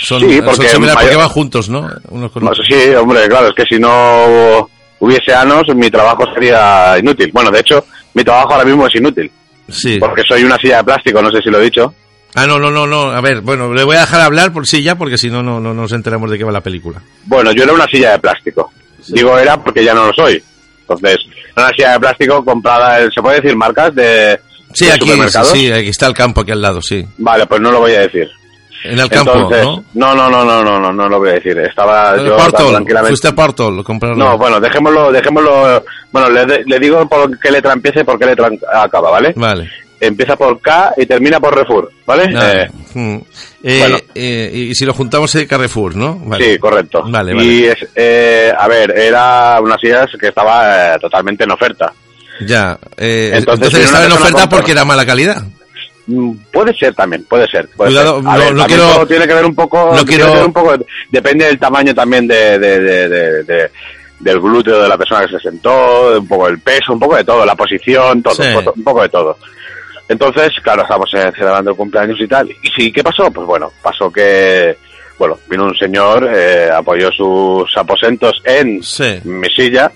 Son, 0.00 0.20
sí, 0.20 0.40
porque, 0.44 0.66
porque 0.78 1.16
van 1.16 1.28
juntos, 1.30 1.68
¿no? 1.70 1.90
Unos 2.10 2.30
con 2.30 2.46
otros. 2.46 2.60
Sí, 2.70 2.94
hombre, 2.94 3.26
claro, 3.28 3.48
es 3.48 3.54
que 3.54 3.64
si 3.74 3.80
no 3.80 4.68
hubiese 5.00 5.32
anos, 5.34 5.62
mi 5.74 5.90
trabajo 5.90 6.24
sería 6.34 6.98
inútil. 6.98 7.30
Bueno, 7.32 7.50
de 7.50 7.60
hecho, 7.60 7.84
mi 8.18 8.24
trabajo 8.24 8.52
ahora 8.52 8.64
mismo 8.64 8.84
es 8.86 8.94
inútil. 8.96 9.30
Sí. 9.68 9.98
Porque 10.00 10.22
soy 10.28 10.42
una 10.44 10.56
silla 10.56 10.78
de 10.78 10.84
plástico, 10.84 11.22
no 11.22 11.30
sé 11.30 11.40
si 11.40 11.50
lo 11.50 11.60
he 11.60 11.64
dicho. 11.64 11.94
Ah, 12.34 12.46
no, 12.46 12.58
no, 12.58 12.70
no, 12.70 12.84
no. 12.86 13.10
A 13.12 13.20
ver, 13.20 13.40
bueno, 13.42 13.72
le 13.72 13.84
voy 13.84 13.94
a 13.96 14.00
dejar 14.00 14.20
hablar 14.22 14.52
por 14.52 14.66
silla 14.66 14.96
porque 14.98 15.16
si 15.16 15.30
no, 15.30 15.42
no, 15.42 15.60
no 15.60 15.72
nos 15.72 15.92
enteramos 15.92 16.28
de 16.30 16.36
qué 16.36 16.42
va 16.44 16.50
la 16.52 16.60
película. 16.62 17.00
Bueno, 17.26 17.52
yo 17.52 17.62
era 17.62 17.72
una 17.72 17.86
silla 17.86 18.10
de 18.12 18.18
plástico. 18.18 18.70
Digo 19.08 19.38
era 19.38 19.56
porque 19.62 19.84
ya 19.84 19.94
no 19.94 20.06
lo 20.06 20.12
soy. 20.12 20.42
Entonces, 20.80 21.18
una 21.56 21.68
silla 21.70 21.92
de 21.92 22.00
plástico 22.00 22.44
comprada, 22.44 23.08
¿se 23.10 23.22
puede 23.22 23.40
decir 23.40 23.56
marcas 23.56 23.94
de, 23.94 24.38
Sí, 24.74 24.86
aquí 24.90 25.88
está 25.88 26.06
el 26.08 26.14
campo 26.14 26.40
aquí 26.42 26.50
al 26.50 26.60
lado, 26.60 26.82
sí. 26.82 27.06
Vale, 27.18 27.46
pues 27.46 27.60
no 27.60 27.70
lo 27.70 27.78
voy 27.80 27.92
a 27.94 28.00
decir. 28.00 28.28
En 28.84 28.98
el 28.98 29.08
campo, 29.08 29.34
¿no? 29.50 29.84
No, 29.94 30.14
no, 30.14 30.30
no, 30.30 30.44
no, 30.44 30.78
no, 30.80 30.92
no, 30.92 31.08
lo 31.08 31.18
voy 31.18 31.30
a 31.30 31.32
decir. 31.34 31.58
Estaba 31.58 32.16
yo 32.16 32.36
tranquilamente. 32.36 33.32
No, 34.14 34.38
bueno, 34.38 34.60
dejémoslo, 34.60 35.10
dejémoslo. 35.10 35.82
Bueno, 36.12 36.28
le, 36.30 36.78
digo 36.78 37.08
por 37.08 37.38
qué 37.40 37.50
letra 37.50 37.72
empieza 37.72 38.00
y 38.00 38.04
por 38.04 38.18
qué 38.18 38.26
letra 38.26 38.50
acaba, 38.72 39.10
¿vale? 39.10 39.32
Vale. 39.36 39.68
Empieza 40.00 40.36
por 40.36 40.60
K 40.60 40.92
y 40.96 41.06
termina 41.06 41.40
por 41.40 41.56
Refur, 41.56 41.90
¿vale? 42.06 42.26
Eh, 42.32 42.68
hmm. 42.94 43.16
eh, 43.64 44.02
eh, 44.14 44.50
y 44.54 44.74
si 44.76 44.84
lo 44.86 44.94
juntamos 44.94 45.34
es 45.34 45.48
Carrefour, 45.48 45.96
¿no? 45.96 46.22
Sí, 46.38 46.56
correcto. 46.60 47.02
Vale, 47.08 47.34
vale. 47.34 47.44
Y 47.44 47.64
es, 47.64 48.54
a 48.56 48.68
ver, 48.68 48.96
era 48.96 49.60
una 49.60 49.76
silla 49.76 50.06
que 50.18 50.28
estaba 50.28 50.96
totalmente 51.00 51.42
en 51.42 51.50
oferta. 51.50 51.92
Ya, 52.46 52.78
entonces, 52.96 53.34
entonces 53.54 53.84
estaba 53.86 54.04
en 54.06 54.12
oferta 54.12 54.48
porque 54.48 54.70
era 54.70 54.84
mala 54.84 55.04
calidad. 55.04 55.42
Mm, 56.08 56.32
puede 56.50 56.72
ser 56.74 56.94
también, 56.94 57.22
puede 57.24 57.46
ser. 57.48 57.68
Puede 57.76 57.90
no, 57.92 59.06
tiene 59.06 59.26
que 59.26 59.34
ver 59.34 59.44
un 59.44 59.54
poco, 59.54 59.92
depende 61.10 61.44
del 61.44 61.58
tamaño 61.58 61.94
también 61.94 62.26
de, 62.26 62.58
del 64.18 64.40
glúteo 64.40 64.82
de 64.82 64.88
la 64.88 64.96
persona 64.96 65.26
que 65.26 65.32
se 65.32 65.38
sentó, 65.40 66.18
un 66.18 66.26
poco 66.26 66.48
el 66.48 66.58
peso, 66.60 66.94
un 66.94 66.98
poco 66.98 67.14
de 67.16 67.24
todo, 67.24 67.44
la 67.44 67.54
posición, 67.54 68.22
todo, 68.22 68.36
un 68.74 68.84
poco 68.84 69.02
de 69.02 69.10
todo. 69.10 69.36
Entonces, 70.08 70.48
claro, 70.62 70.82
estamos 70.82 71.10
celebrando 71.10 71.72
el 71.72 71.76
cumpleaños 71.76 72.18
y 72.18 72.26
tal. 72.26 72.50
¿Y 72.62 72.68
sí, 72.74 72.90
qué 72.90 73.04
pasó? 73.04 73.30
Pues 73.30 73.46
bueno, 73.46 73.70
pasó 73.82 74.10
que, 74.10 74.78
bueno, 75.18 75.36
vino 75.50 75.64
un 75.64 75.76
señor, 75.76 76.26
eh, 76.34 76.70
apoyó 76.74 77.10
sus 77.12 77.70
aposentos 77.76 78.40
en 78.44 78.78
mesilla 78.78 79.22
mi 79.24 79.50
silla 79.50 79.92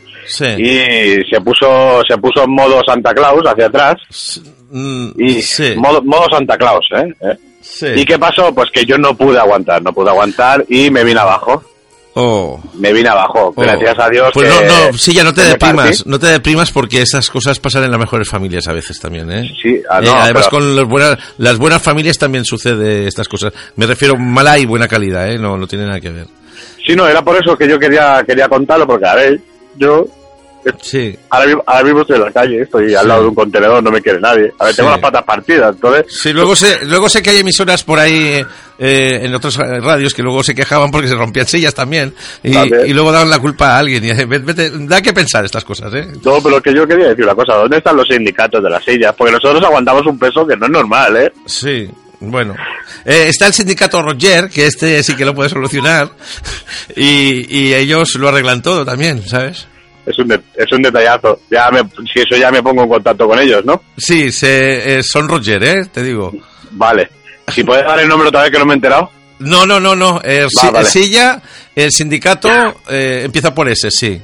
y 0.59 1.25
se 1.25 1.41
puso, 1.43 2.03
se 2.07 2.19
puso 2.19 2.45
en 2.45 2.51
modo 2.51 2.83
Santa 2.87 3.15
Claus 3.15 3.43
hacia 3.47 3.67
atrás 3.67 3.97
Mm, 4.75 5.11
y 5.29 5.41
modo, 5.77 6.03
Santa 6.33 6.57
Claus, 6.57 6.87
¿eh? 6.97 7.15
¿eh? 7.21 7.37
Sí. 7.61 7.89
¿Y 7.95 8.05
qué 8.07 8.19
pasó? 8.19 8.55
Pues 8.55 8.71
que 8.73 8.85
yo 8.87 8.97
no 8.97 9.15
pude 9.15 9.39
aguantar, 9.39 9.83
no 9.83 9.93
pude 9.93 10.09
aguantar 10.11 10.65
y 10.69 10.91
me 10.91 11.05
vine 11.05 11.21
abajo. 11.21 11.63
Oh. 12.15 12.59
Me 12.75 12.91
vine 12.93 13.09
abajo, 13.11 13.53
oh. 13.55 13.61
gracias 13.61 13.99
a 13.99 14.09
Dios. 14.09 14.31
Pues 14.35 14.49
no, 14.49 14.63
no, 14.93 14.97
sí, 14.99 15.13
ya 15.15 15.25
no 15.25 15.33
te 15.35 15.43
deprimas, 15.43 16.07
no 16.07 16.19
te 16.19 16.27
deprimas 16.29 16.71
porque 16.71 17.03
esas 17.03 17.29
cosas 17.31 17.61
pasan 17.61 17.85
en 17.85 17.91
las 17.91 18.01
mejores 18.01 18.29
familias 18.31 18.67
a 18.67 18.73
veces 18.73 18.99
también, 18.99 19.31
¿eh? 19.31 19.51
Sí, 19.63 19.81
ah, 19.91 20.01
no, 20.01 20.09
eh, 20.11 20.17
además 20.23 20.49
con 20.49 20.75
las 20.75 20.85
buenas, 20.87 21.19
las 21.39 21.59
buenas 21.59 21.81
familias 21.83 22.17
también 22.19 22.45
sucede 22.47 23.07
estas 23.07 23.29
cosas. 23.29 23.53
Me 23.77 23.87
refiero 23.87 24.17
mala 24.17 24.59
y 24.59 24.65
buena 24.67 24.89
calidad, 24.89 25.31
¿eh? 25.31 25.39
No, 25.39 25.57
no 25.59 25.67
tiene 25.67 25.85
nada 25.87 26.01
que 26.01 26.11
ver. 26.11 26.27
Sí, 26.87 26.97
no, 26.97 27.07
era 27.07 27.23
por 27.23 27.37
eso 27.37 27.57
que 27.59 27.69
yo 27.69 27.79
quería, 27.79 28.23
quería 28.27 28.49
contarlo 28.49 28.87
porque, 28.87 29.07
a 29.07 29.15
ver, 29.15 29.41
yo 29.77 30.05
Sí. 30.81 31.17
Ahora, 31.31 31.83
mismo, 31.85 32.01
estoy 32.03 32.17
en 32.17 32.23
la 32.23 32.31
calle, 32.31 32.63
estoy 32.63 32.95
al 32.95 33.09
lado 33.09 33.23
de 33.23 33.29
un 33.29 33.35
contenedor, 33.35 33.83
no 33.83 33.91
me 33.91 34.01
quiere 34.01 34.21
nadie. 34.21 34.53
A 34.59 34.67
ver, 34.67 34.77
tengo 34.77 34.91
las 34.91 35.01
patas 35.01 35.25
partidas, 35.25 35.75
entonces... 35.75 36.05
Sí, 36.21 36.33
luego 36.33 36.55
sé, 36.55 36.85
luego 36.87 37.09
sé 37.09 37.23
que 37.23 37.31
hay 37.31 37.39
emisoras 37.39 37.83
por 37.83 37.99
ahí 37.99 38.45
eh, 38.79 39.19
en 39.23 39.35
otros 39.35 39.59
eh, 39.59 39.81
radios 39.81 40.15
que 40.15 40.23
luego 40.23 40.43
se 40.43 40.55
quejaban 40.55 40.91
porque 40.91 41.09
se 41.09 41.15
rompían 41.17 41.47
sillas 41.47 41.75
también 41.75 42.15
y, 42.43 42.93
luego 42.93 43.11
daban 43.13 43.31
la 43.31 43.39
culpa 43.41 43.71
a 43.71 43.79
alguien. 43.81 44.05
Y, 44.05 44.11
eh, 44.11 44.71
da 44.81 45.03
que 45.03 45.13
pensar 45.13 45.45
estas 45.45 45.65
cosas, 45.65 45.93
¿eh? 45.95 46.07
No, 46.25 46.41
pero 46.43 46.63
que 46.63 46.73
yo 46.75 46.87
quería 46.87 47.09
decir 47.09 47.25
una 47.25 47.35
cosa. 47.35 47.55
¿Dónde 47.55 47.79
están 47.79 47.97
los 47.97 48.07
sindicatos 48.07 48.63
de 48.63 48.71
las 48.71 48.85
sillas? 48.85 49.15
Porque 49.17 49.33
nosotros 49.33 49.63
aguantamos 49.65 50.07
un 50.07 50.19
peso 50.19 50.47
que 50.47 50.57
no 50.57 50.67
es 50.67 50.73
normal, 50.73 51.17
¿eh? 51.17 51.33
Sí. 51.47 51.89
Bueno, 52.25 52.55
está 53.05 53.49
el 53.49 53.53
sindicato 53.53 54.01
Roger, 54.01 54.49
que 54.49 54.67
este 54.69 55.03
sí 55.03 55.17
que 55.17 55.25
lo 55.25 55.35
puede 55.35 55.49
solucionar, 55.49 56.09
y 56.95 57.73
ellos 57.75 58.15
lo 58.15 58.29
arreglan 58.29 58.63
todo 58.63 58.85
también, 58.85 59.27
¿sabes? 59.27 59.67
es 60.07 60.19
un, 60.19 60.33
es 60.33 60.73
un 60.73 60.83
detallazo. 60.83 61.41
Ya 61.51 61.69
si 62.13 62.21
eso 62.21 62.37
ya 62.37 62.51
me 62.51 62.63
pongo 62.63 62.83
en 62.83 62.89
contacto 62.89 63.29
con 63.29 63.39
ellos, 63.39 63.65
¿no? 63.65 63.83
Sí, 63.97 64.31
se, 64.33 64.99
eh, 64.99 65.03
son 65.03 65.29
Roger, 65.29 65.63
¿eh? 65.63 65.85
Te 65.93 66.03
digo. 66.03 66.33
Vale. 66.73 67.09
Si 67.49 67.63
puedes 67.65 67.85
dar 67.85 67.99
el 68.01 68.09
nombre 68.09 68.29
otra 68.29 68.43
vez 68.43 68.51
que 68.51 68.59
no 68.59 68.65
me 68.67 68.73
he 68.73 68.77
enterado. 68.77 69.11
No, 69.41 69.67
no, 69.67 69.81
no, 69.81 69.97
no. 69.97 70.21
Eh, 70.25 70.47
Silla, 70.87 71.43
el 71.75 71.91
sindicato 71.91 72.49
eh, 72.89 73.23
empieza 73.25 73.55
por 73.55 73.69
ese, 73.69 73.91
sí. 73.91 74.21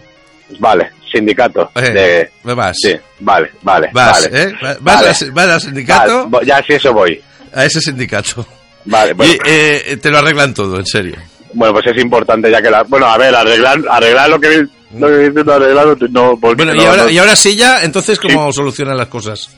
Vale, 0.60 0.90
sindicato. 1.12 1.70
de, 1.74 2.30
me 2.44 2.54
vas. 2.54 2.76
Sí, 2.80 2.94
vale, 3.20 3.50
vale. 3.62 3.90
Vas, 3.92 4.30
vale. 4.30 4.42
¿eh? 4.44 4.52
vale. 4.80 5.08
Al, 5.52 5.60
sindicato. 5.60 6.30
ya, 6.42 6.62
si 6.64 6.74
eso 6.74 6.92
voy. 6.92 7.20
A 7.54 7.64
ese 7.64 7.80
sindicato. 7.80 8.46
Vale, 8.84 9.12
bueno. 9.14 9.32
Y 9.32 9.96
te 9.96 10.08
lo 10.10 10.18
arreglan 10.18 10.54
todo, 10.54 10.76
en 10.78 10.86
serio. 10.86 11.16
Bueno, 11.52 11.74
pues 11.74 11.86
es 11.88 12.00
importante 12.00 12.50
ya 12.50 12.62
que 12.62 12.70
la... 12.70 12.84
Bueno, 12.84 13.06
a 13.06 13.18
ver, 13.18 13.34
arreglar, 13.34 13.78
arreglar 13.90 14.30
lo 14.30 14.38
que 14.38 14.66
y, 16.70 17.16
ahora, 17.18 17.36
sí 17.36 17.54
ya, 17.56 17.82
entonces, 17.82 18.18
¿cómo 18.18 18.52
solucionan 18.52 18.96
las 18.96 19.08
cosas? 19.08 19.50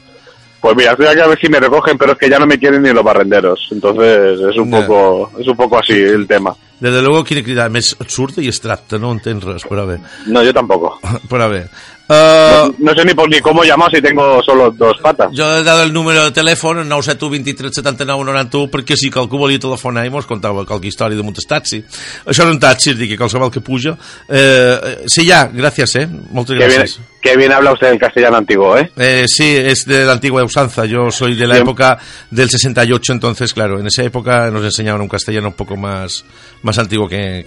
Pues 0.61 0.77
mira, 0.77 0.91
estoy 0.91 1.07
aquí 1.07 1.21
a 1.21 1.27
ver 1.27 1.39
si 1.41 1.49
me 1.49 1.59
recogen, 1.61 1.97
pero 1.97 2.13
es 2.13 2.19
que 2.19 2.29
ya 2.29 2.39
no 2.39 2.47
me 2.47 2.59
quieren 2.59 2.83
ni 2.83 2.93
los 2.93 3.03
barrenderos. 3.03 3.67
Entonces 3.71 4.39
es 4.41 4.57
un 4.59 4.71
poco 4.71 5.31
es 5.41 5.47
un 5.49 5.57
poco 5.57 5.79
así 5.79 5.95
el 5.95 6.27
tema. 6.27 6.55
Desde 6.79 7.01
luego 7.01 7.25
quiere 7.25 7.45
es 7.79 7.97
absurdo 7.99 8.43
y 8.43 8.49
extracto, 8.49 8.99
no 8.99 9.13
a 9.13 9.85
ver. 9.85 10.01
No, 10.27 10.43
yo 10.43 10.53
tampoco. 10.53 10.99
Por 11.31 11.41
a 11.41 11.49
ver. 11.49 11.71
Eh, 12.13 12.71
no, 12.79 12.93
sé 12.93 13.05
ni, 13.05 13.15
por, 13.15 13.29
ni 13.31 13.39
cómo 13.39 13.63
llamar 13.63 13.89
si 13.95 14.03
tengo 14.03 14.43
solo 14.43 14.71
dos 14.73 14.99
patas. 15.01 15.29
Yo 15.33 15.59
he 15.59 15.63
dado 15.63 15.85
el 15.85 15.93
número 15.93 16.25
de 16.25 16.31
teléfono 16.33 16.83
telèfon, 16.83 16.89
971 16.89 17.31
23 17.31 17.73
79 17.75 18.25
91, 18.25 18.71
porque 18.71 18.97
si 18.97 19.11
qualcú 19.11 19.39
volia 19.39 19.61
telefonar 19.61 20.03
i 20.07 20.11
mos 20.11 20.27
contava 20.27 20.67
qualque 20.67 20.89
historia 20.89 21.17
de 21.17 21.23
muntes 21.23 21.47
taxi. 21.47 21.85
Eso 22.27 22.45
no 22.45 22.51
un 22.51 22.59
taxi, 22.59 22.95
dir 22.95 23.09
que 23.09 23.17
qualsevol 23.17 23.51
que 23.53 23.61
puja. 23.61 23.97
Eh, 24.29 25.05
sí, 25.07 25.25
ya, 25.25 25.47
gracias, 25.55 25.95
eh? 25.97 26.09
Muchas 26.31 26.57
que 26.59 27.11
Qué 27.21 27.37
Bien, 27.37 27.53
habla 27.53 27.75
usted 27.75 27.93
en 27.93 27.99
castellano 27.99 28.39
antiguo, 28.39 28.79
¿eh? 28.79 28.93
eh 28.97 29.27
sí, 29.29 29.45
es 29.55 29.85
de 29.85 30.07
la 30.07 30.13
antigua 30.13 30.43
usanza. 30.43 30.87
Yo 30.87 31.11
soy 31.11 31.35
de 31.35 31.47
la 31.47 31.59
época 31.59 31.99
del 32.31 32.49
68, 32.49 33.13
entonces, 33.13 33.53
claro, 33.53 33.79
en 33.79 33.87
esa 33.87 34.03
época 34.03 34.51
nos 34.51 34.65
enseñaban 34.65 35.03
un 35.03 35.09
castellano 35.09 35.49
un 35.49 35.53
poco 35.53 35.77
más, 35.77 36.25
más 36.63 36.79
antiguo 36.79 37.07
que, 37.07 37.45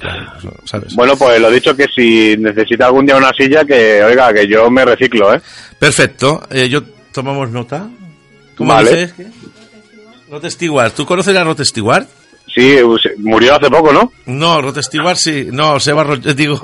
Bueno, 0.94 1.18
pues 1.18 1.42
lo 1.42 1.50
dicho 1.50 1.76
que 1.76 1.88
si 1.88 2.38
necesita 2.38 2.86
algún 2.86 3.08
día 3.08 3.18
una 3.18 3.32
silla, 3.36 3.66
que, 3.66 4.04
oiga, 4.04 4.32
que 4.32 4.48
yo 4.48 4.53
yo 4.54 4.70
me 4.70 4.86
reciclo, 4.86 5.34
¿eh? 5.34 5.42
Perfecto. 5.80 6.48
Eh, 6.52 6.70
yo 6.70 6.84
tomamos 7.12 7.50
nota. 7.50 7.90
tú 8.56 8.66
vale. 8.66 8.90
dices? 9.08 9.14
¿Tú 10.96 11.06
conoces 11.06 11.36
a 11.36 11.44
Rotestiguar? 11.44 12.08
Sí, 12.54 12.78
murió 13.18 13.56
hace 13.56 13.70
poco, 13.70 13.92
¿no? 13.92 14.12
No, 14.26 14.62
Rotestiguar 14.62 15.18
sí. 15.18 15.48
No, 15.52 15.80
Seba 15.80 16.04
va 16.04 16.16
digo... 16.16 16.62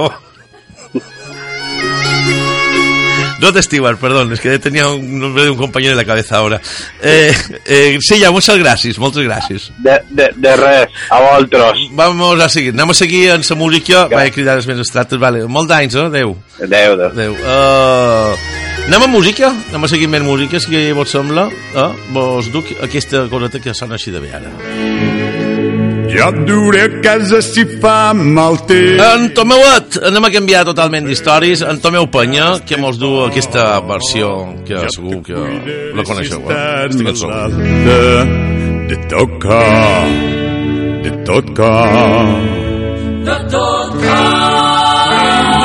Rod 3.40 3.58
Stewart, 3.62 3.98
perdón, 3.98 4.34
és 4.36 4.42
que 4.44 4.58
tenia 4.60 4.90
un 4.92 5.20
nombre 5.20 5.46
d'un 5.48 5.58
company 5.58 5.88
en 5.88 5.96
la 5.98 6.04
cabeza 6.06 6.38
ahora. 6.38 6.60
Eh, 7.02 7.32
eh, 7.66 7.98
Sella, 8.04 8.32
moltes 8.36 8.58
gràcies, 8.60 9.00
moltes 9.00 9.24
gràcies. 9.24 9.70
De, 9.86 9.96
de, 10.12 10.28
de 10.36 10.56
res, 10.60 10.90
a 11.10 11.22
vosaltres. 11.24 11.88
Vamos 11.92 12.42
a 12.44 12.50
seguir, 12.50 12.74
anem 12.76 12.92
a 12.92 12.98
seguir 12.98 13.24
en 13.32 13.46
la 13.48 13.56
música, 13.56 14.04
ja. 14.10 14.18
vaig 14.18 14.36
cridar 14.36 14.58
els 14.60 14.68
meus 14.68 14.84
estrates, 14.84 15.20
vale, 15.20 15.46
molt 15.48 15.70
d'anys, 15.72 15.96
no? 15.96 16.08
Adéu. 16.12 16.36
Adéu, 16.60 17.00
adéu. 17.08 17.38
Uh, 17.40 18.86
anem 18.90 19.08
a 19.08 19.08
música, 19.08 19.54
anem 19.72 19.88
a 19.88 19.94
seguir 19.96 20.12
més 20.12 20.26
música, 20.28 20.60
si 20.60 20.84
vos 20.92 21.12
sembla, 21.16 21.48
eh? 21.50 21.90
vos 22.16 22.52
duc 22.52 22.68
aquesta 22.84 23.26
coseta 23.32 23.64
que 23.64 23.74
sona 23.74 23.96
així 23.96 24.12
de 24.12 24.24
bé 24.26 24.36
ara. 24.36 24.52
Ja 26.10 26.30
et 26.34 26.40
duré 26.48 26.80
a 26.88 26.90
casa 27.06 27.40
si 27.46 27.62
fa 27.82 28.14
mal 28.18 28.56
temps. 28.70 28.98
En 29.14 29.28
Tomeuet, 29.38 30.00
anem 30.10 30.26
a 30.26 30.32
canviar 30.34 30.64
totalment 30.66 31.06
d'històries. 31.06 31.62
En 31.70 31.78
Tomeu 31.84 32.08
Penya, 32.14 32.48
que 32.66 32.80
mos 32.82 32.98
du 33.02 33.12
aquesta 33.28 33.66
versió 33.90 34.32
que 34.66 34.74
ja 34.80 34.90
segur 34.96 35.22
que 35.28 35.44
la 35.98 36.02
coneixeu. 36.08 36.42
Eh? 36.42 36.58
Si 36.96 37.06
eh? 37.06 37.12
Estic 37.12 37.26
en 37.30 37.54
De 38.90 38.98
tot 39.12 39.36
cor, 39.44 40.14
de 41.06 41.12
tot 41.30 41.54
cor. 41.60 42.34
De 43.30 43.38
tot 43.54 43.94
cor. 44.02 44.66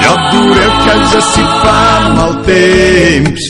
Ja 0.04 0.12
et 0.12 0.28
duré 0.34 0.68
a 0.68 0.76
casa 0.90 1.22
si 1.30 1.46
fa 1.62 1.80
mal 2.20 2.36
temps. 2.50 3.48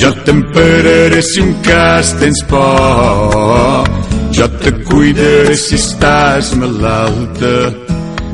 Jo 0.00 0.14
temperaré 0.24 1.20
si 1.24 1.44
un 1.44 1.52
cas 1.64 2.14
tens 2.20 2.42
por 2.44 4.05
jo 4.36 4.46
te 4.60 4.70
cuidaré 4.84 5.56
si 5.56 5.76
estàs 5.80 6.50
malalta 6.60 7.52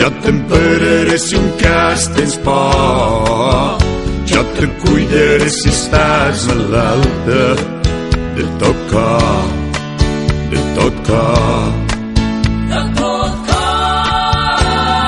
jo 0.00 0.08
t'empararé 0.24 1.16
si 1.28 1.34
un 1.44 1.48
cas 1.62 2.00
tens 2.16 2.34
por 2.38 3.83
et 4.64 4.70
cuidaré 4.82 5.48
si 5.52 5.68
estàs 5.68 6.44
malalta 6.48 7.42
de 8.38 8.44
tot 8.62 8.78
cor, 8.92 9.50
de 10.54 10.62
tot 10.76 11.02
cor. 11.08 11.68
De 12.72 12.80
tot 13.00 13.34
cor. 13.50 14.56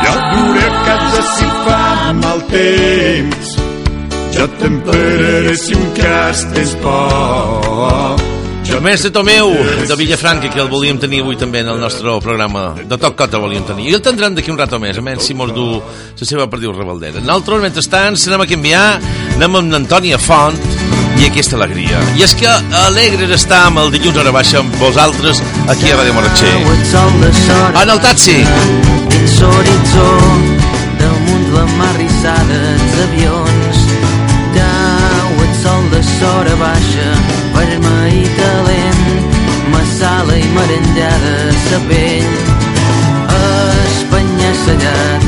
Ja 0.09 0.15
duré 0.35 0.67
a 0.67 0.85
casa 0.91 1.23
si 1.33 1.49
fa 1.65 1.83
mal 2.21 2.45
temps, 2.53 3.57
ja 4.37 4.47
temperaré 4.61 5.57
si 5.65 5.73
un 5.81 5.89
cas 6.03 6.45
tens 6.53 6.77
por. 6.85 8.25
El 8.71 8.81
mestre 8.83 9.11
Tomeu, 9.11 9.55
de 9.89 9.95
Villafranca, 9.97 10.51
que 10.51 10.59
el 10.61 10.69
volíem 10.69 10.99
tenir 11.01 11.21
avui 11.23 11.37
també 11.41 11.61
en 11.63 11.69
el 11.71 11.79
nostre 11.81 12.11
programa. 12.23 12.75
De 12.83 12.99
tot 13.01 13.15
cot 13.17 13.33
el 13.35 13.41
volíem 13.45 13.65
tenir. 13.65 13.87
I 13.89 13.95
el 13.97 14.03
tindrem 14.05 14.35
d'aquí 14.37 14.51
un 14.53 14.59
rato 14.59 14.77
més, 14.83 14.99
menys 15.07 15.25
si 15.29 15.35
mos 15.39 15.53
du 15.55 15.79
la 15.79 16.27
seva 16.29 16.45
perdiu 16.51 16.73
rebeldera. 16.75 17.23
Nosaltres, 17.25 17.63
mentrestant, 17.63 18.19
anem 18.27 18.43
a 18.45 18.49
canviar, 18.51 18.85
anem 19.37 19.57
amb 19.63 19.79
Antònia 19.81 20.19
Font 20.19 20.59
i 21.23 21.29
aquesta 21.31 21.57
alegria. 21.57 22.01
I 22.19 22.27
és 22.27 22.35
que 22.37 22.51
alegres 22.83 23.33
estar 23.45 23.63
amb 23.71 23.81
el 23.85 23.95
dilluns 23.97 24.19
hora 24.21 24.35
baixa 24.35 24.61
amb 24.61 24.75
vosaltres 24.83 25.41
aquí 25.71 25.89
a 25.93 25.97
Ràdio 26.01 26.13
Moratxer. 26.13 26.53
En 27.85 27.89
el 27.95 28.03
taxi. 28.05 28.37
Dins 29.15 29.39
l'horitzó, 29.41 30.11
damunt 31.01 31.49
la 31.55 31.65
mar 31.79 31.95
rissada, 32.01 32.61
els 32.77 33.01
avions, 33.09 33.89
dau 34.61 35.45
el 35.49 35.57
sol 35.65 35.91
de 35.95 36.03
sora 36.17 36.59
baixa, 36.61 37.11
ferma 37.67 38.07
i 38.09 38.23
calent, 38.39 39.09
massala 39.75 40.35
i 40.37 40.47
merenjada 40.57 41.35
sa 41.67 41.79
pell. 41.89 42.33
Espanya 43.91 44.51
sellat 44.65 45.23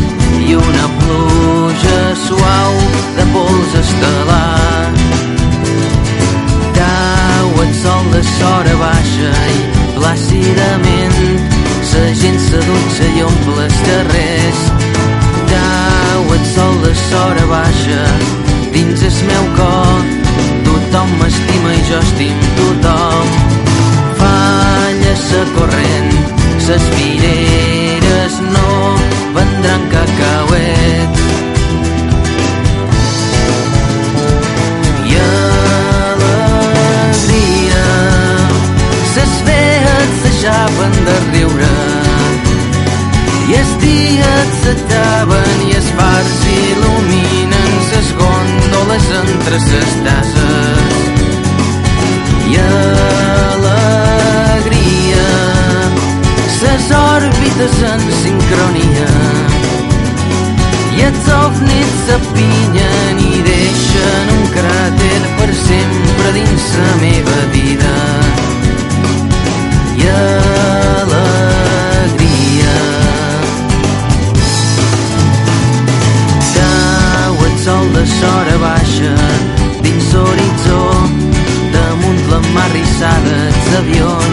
i 0.47 0.53
una 0.57 0.87
pluja 1.01 2.01
suau 2.27 2.75
de 3.19 3.25
pols 3.35 3.73
estel·lar. 3.83 4.91
Cau 6.81 7.49
el 7.65 7.73
sol 7.83 8.05
de 8.15 8.23
sora 8.37 8.75
baixa 8.87 9.33
i 9.53 9.59
plàcidament 9.99 11.19
sa 11.91 12.03
gent 12.23 12.39
s'adutxa 12.47 13.11
i 13.19 13.23
omple 13.29 13.63
els 13.69 13.81
carrers. 13.91 14.63
Cau 15.55 16.23
el 16.39 16.45
sol 16.55 16.75
de 16.87 16.95
sora 17.09 17.45
baixa 17.57 18.03
dins 18.75 19.03
el 19.11 19.17
meu 19.31 19.45
estim 22.03 22.35
tothom. 22.57 23.25
Falla 24.21 25.13
sa 25.29 25.43
corrent, 25.57 26.13
ses 26.67 26.85
fireres 26.95 28.35
no 28.55 28.71
vendran 29.35 29.83
cacauet. 29.95 31.11
I 35.09 35.15
alegria, 36.11 37.87
ses 39.15 39.35
vees 39.47 40.13
deixaven 40.25 40.95
de 41.09 41.17
riure 41.31 41.75
i 43.49 43.57
els 43.61 43.71
dies 43.83 44.53
s'acaben 44.63 45.55
i 45.71 45.77
els 45.79 45.89
fars 45.97 46.33
il·luminen 46.53 47.71
ses 47.89 48.11
góndoles 48.21 49.07
entre 49.23 49.61
ses 49.71 49.97
tasses 50.05 50.28
és 57.73 57.81
en 57.93 58.01
sincronia 58.23 59.11
i 60.97 60.99
els 61.09 61.25
ovnis 61.41 61.91
s'apinyen 62.07 63.17
i 63.23 63.25
deixen 63.49 64.25
un 64.37 64.45
cràter 64.57 65.19
per 65.41 65.51
sempre 65.63 66.29
dins 66.37 66.65
la 66.83 66.93
meva 67.03 67.37
vida 67.57 67.95
i 69.99 70.01
alegria 70.21 72.77
cau 76.57 77.35
el 77.51 77.57
sol 77.67 77.87
de 77.99 78.05
sora 78.19 78.57
baixa 78.67 79.15
dins 79.87 80.05
l'horitzó 80.17 80.83
damunt 81.79 82.23
la 82.35 82.41
mar 82.59 82.71
rissada 82.79 83.37
avions 83.83 84.28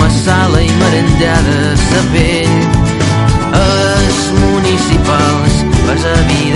massala 0.00 0.62
i 0.66 0.70
merendada, 0.82 1.58
sa 1.86 2.02
pell. 2.14 2.60
Els 3.62 4.22
municipals, 4.42 5.60
vas 5.88 6.06
a 6.14 6.16
vida 6.30 6.49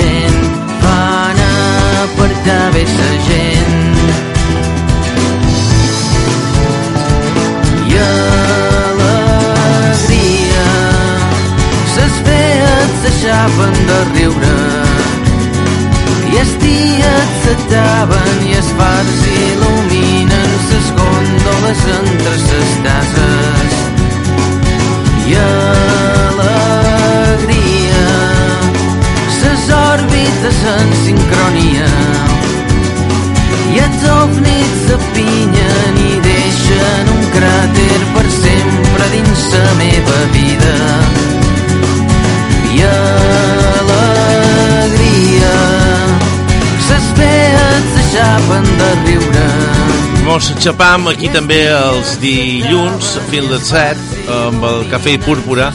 Doncs 50.45 50.61
xapam 50.61 51.07
aquí 51.09 51.29
també 51.33 51.57
els 51.73 52.11
dilluns 52.21 53.15
fins 53.31 53.47
de 53.49 53.57
set 53.65 54.01
amb 54.29 54.67
el 54.69 54.83
Cafè 54.93 55.15
i 55.17 55.21
Púrpura 55.25 55.71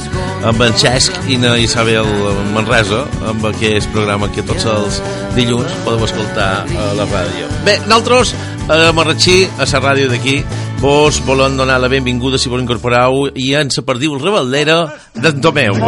amb 0.45 0.61
en 0.61 0.75
Xesc 0.77 1.15
i 1.33 1.39
na 1.41 1.55
Isabel 1.57 2.05
Manresa 2.53 2.99
amb 3.31 3.47
aquest 3.49 3.89
programa 3.95 4.29
que 4.35 4.43
tots 4.45 4.67
els 4.69 4.99
dilluns 5.33 5.73
podeu 5.87 6.05
escoltar 6.05 6.67
a 6.85 6.91
la 6.99 7.07
ràdio. 7.09 7.49
Bé, 7.65 7.79
nosaltres 7.87 8.35
a 8.69 8.91
Marratxí, 8.93 9.39
a 9.57 9.65
la 9.65 9.81
ràdio 9.87 10.11
d'aquí 10.13 10.37
vos 10.85 11.17
volen 11.25 11.57
donar 11.57 11.79
la 11.81 11.89
benvinguda 11.89 12.37
si 12.37 12.49
vos 12.53 12.61
incorporau 12.61 13.25
i 13.33 13.55
ens 13.57 13.81
perdiu 13.81 14.13
el 14.13 14.21
rebaldera 14.21 14.77
d'en 15.17 15.41
Tomeu. 15.41 15.81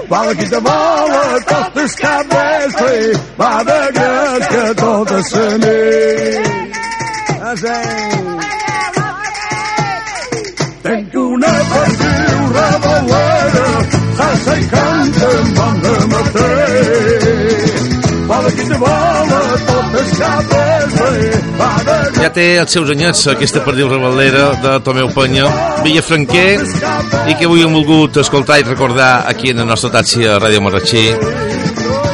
walki 0.09 0.49
da 0.49 0.59
mala 0.59 1.39
katliška 1.49 2.21
bezli, 2.31 3.17
mada 3.37 3.87
greška 3.93 4.73
to 4.73 5.03
da 5.09 5.23
se 5.23 5.49
mi. 5.61 5.79
Tenc 10.83 11.15
una 11.15 11.53
perdiu 11.71 12.37
revelera, 12.57 13.67
s'assa 14.17 14.53
i 14.59 14.63
canta 14.73 15.31
amb 15.67 15.81
de 15.83 15.95
mateix. 16.11 17.85
Valgui 18.29 18.65
de 18.69 18.77
mala 18.85 19.39
Ja 22.21 22.29
té 22.33 22.43
els 22.61 22.71
seus 22.71 22.89
anyets 22.93 23.25
aquesta 23.31 23.61
perdiu 23.65 23.89
rebel·lera 23.89 24.47
de 24.63 24.73
Tomeu 24.85 25.09
Penya, 25.15 25.47
Franquer, 26.05 26.59
i 27.31 27.35
que 27.35 27.45
avui 27.47 27.63
hem 27.65 27.73
volgut 27.75 28.17
escoltar 28.21 28.59
i 28.61 28.65
recordar 28.65 29.25
aquí 29.29 29.49
en 29.51 29.57
la 29.63 29.67
nostra 29.67 29.89
taxi 29.93 30.25
a 30.27 30.37
Ràdio 30.39 30.61
Marratxí. 30.63 31.05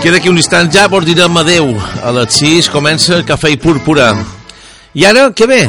Queda 0.02 0.18
aquí 0.18 0.30
un 0.30 0.38
instant, 0.38 0.72
ja 0.74 0.88
vos 0.88 1.06
direm 1.06 1.36
adeu. 1.38 1.74
A 2.04 2.12
les 2.12 2.34
6 2.40 2.70
comença 2.74 3.14
el 3.16 3.26
Cafè 3.26 3.52
i 3.54 3.58
Púrpura. 3.62 4.14
I 4.98 5.06
ara, 5.06 5.30
què 5.32 5.48
ve? 5.48 5.64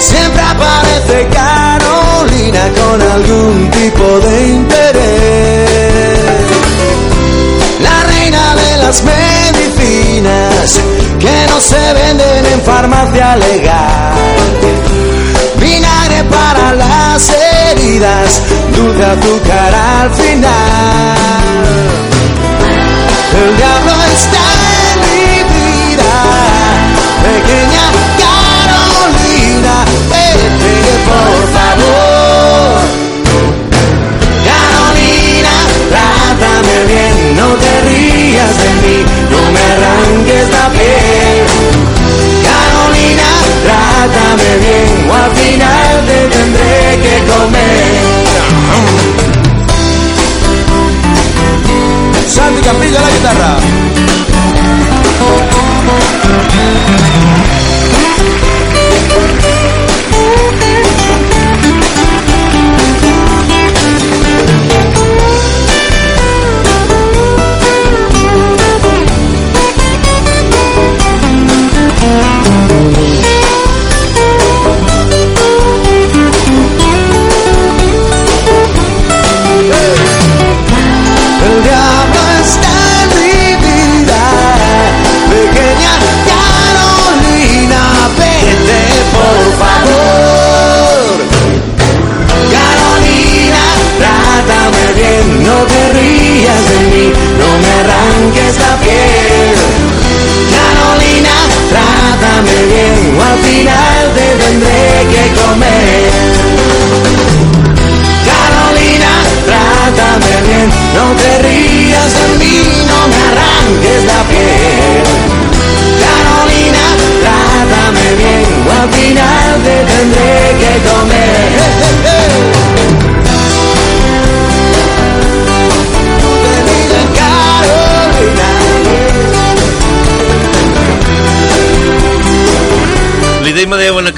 Siempre 0.00 0.42
aparece 0.42 1.28
Carolina 1.28 2.70
con 2.80 3.02
algún 3.02 3.70
tipo 3.70 4.18
de 4.20 4.48
interés. 4.48 5.00
La 7.80 8.02
reina 8.10 8.54
de 8.54 8.76
las 8.82 9.02
medicinas 9.02 10.80
que 11.20 11.46
no 11.50 11.60
se 11.60 11.92
venden 12.02 12.46
en 12.52 12.60
farmacia 12.62 13.36
legal. 13.36 14.12
Vinagre 15.58 16.24
para 16.24 16.74
las 16.74 17.28
heridas, 17.70 18.42
dulce 18.76 19.04
azúcar 19.04 19.74
al 20.02 20.10
final. 20.10 21.64
El 23.36 23.56
diablo 23.56 23.92
está 24.12 24.53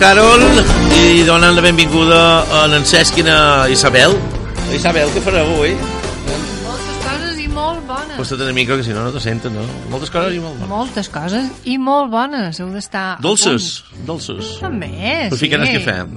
Carol 0.06 0.42
i 1.02 1.24
donen 1.26 1.54
la 1.56 1.62
benvinguda 1.64 2.18
a 2.46 2.60
Cesc 2.86 3.16
i 3.18 3.24
a 3.26 3.66
Isabel. 3.72 4.10
Isabel, 4.78 5.10
què 5.16 5.22
farà 5.24 5.40
avui? 5.42 5.72
Moltes 5.80 7.00
coses 7.08 7.40
i 7.42 7.48
molt 7.50 7.80
bones. 7.88 8.12
Posta't 8.20 8.44
una 8.44 8.54
mica, 8.54 8.76
que 8.78 8.86
si 8.86 8.94
no, 8.94 9.02
no 9.02 9.10
t'ho 9.10 9.22
senten, 9.24 9.56
no? 9.58 9.64
Moltes 9.90 10.12
coses 10.14 10.36
i 10.36 10.38
molt 10.38 10.60
bones. 10.62 10.70
Moltes 10.70 11.10
coses 11.10 11.50
i 11.66 11.74
molt 11.82 12.14
bones. 12.14 12.60
Heu 12.62 12.70
d'estar... 12.76 13.06
Dolces, 13.18 13.66
dolces. 14.06 14.52
També, 14.62 14.92
Però 14.92 15.10
sí. 15.10 15.18
Però 15.18 15.40
fiquen 15.42 15.66
el 15.66 15.74
que 15.74 15.82
fem. 15.82 16.14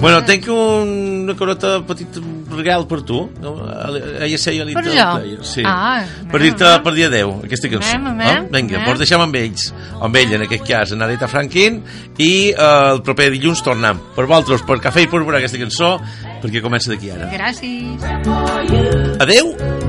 Bueno, 0.00 0.24
tenc 0.24 0.48
un, 0.56 0.96
una 1.26 1.36
corota 1.36 1.76
petita 1.86 2.24
regal 2.56 2.86
per 2.88 3.02
tu. 3.04 3.22
Eh, 3.28 4.02
ahir 4.24 4.38
seia 4.40 4.64
l'Ita. 4.64 4.80
Per 4.80 4.92
jo? 4.92 5.44
Sí. 5.46 5.62
Ah, 5.64 6.04
per 6.32 6.40
dir-te 6.42 6.70
per 6.84 6.94
dir 6.96 7.06
adeu, 7.10 7.36
aquesta 7.44 7.68
cançó. 7.70 7.94
Mem, 8.00 8.20
eh? 8.20 8.30
Ah, 8.30 8.42
vinga, 8.50 8.78
mem. 8.78 8.86
doncs 8.88 8.98
deixem 9.04 9.20
amb 9.22 9.36
ells, 9.38 9.70
amb 10.00 10.16
ell 10.16 10.34
en 10.40 10.46
aquest 10.48 10.66
cas, 10.66 10.92
en 10.92 11.02
Areta 11.04 11.28
Franquin. 11.28 11.82
i 12.18 12.30
eh, 12.50 12.54
el 12.56 13.02
proper 13.06 13.30
dilluns 13.34 13.62
tornem. 13.62 13.98
Per 14.16 14.26
vosaltres, 14.26 14.62
per 14.66 14.78
Cafè 14.82 15.02
i 15.02 15.06
veure 15.12 15.38
aquesta 15.38 15.58
cançó, 15.60 15.96
perquè 16.42 16.62
comença 16.62 16.90
d'aquí 16.92 17.10
ara. 17.12 17.30
Gràcies. 17.32 19.20
Adeu. 19.20 19.85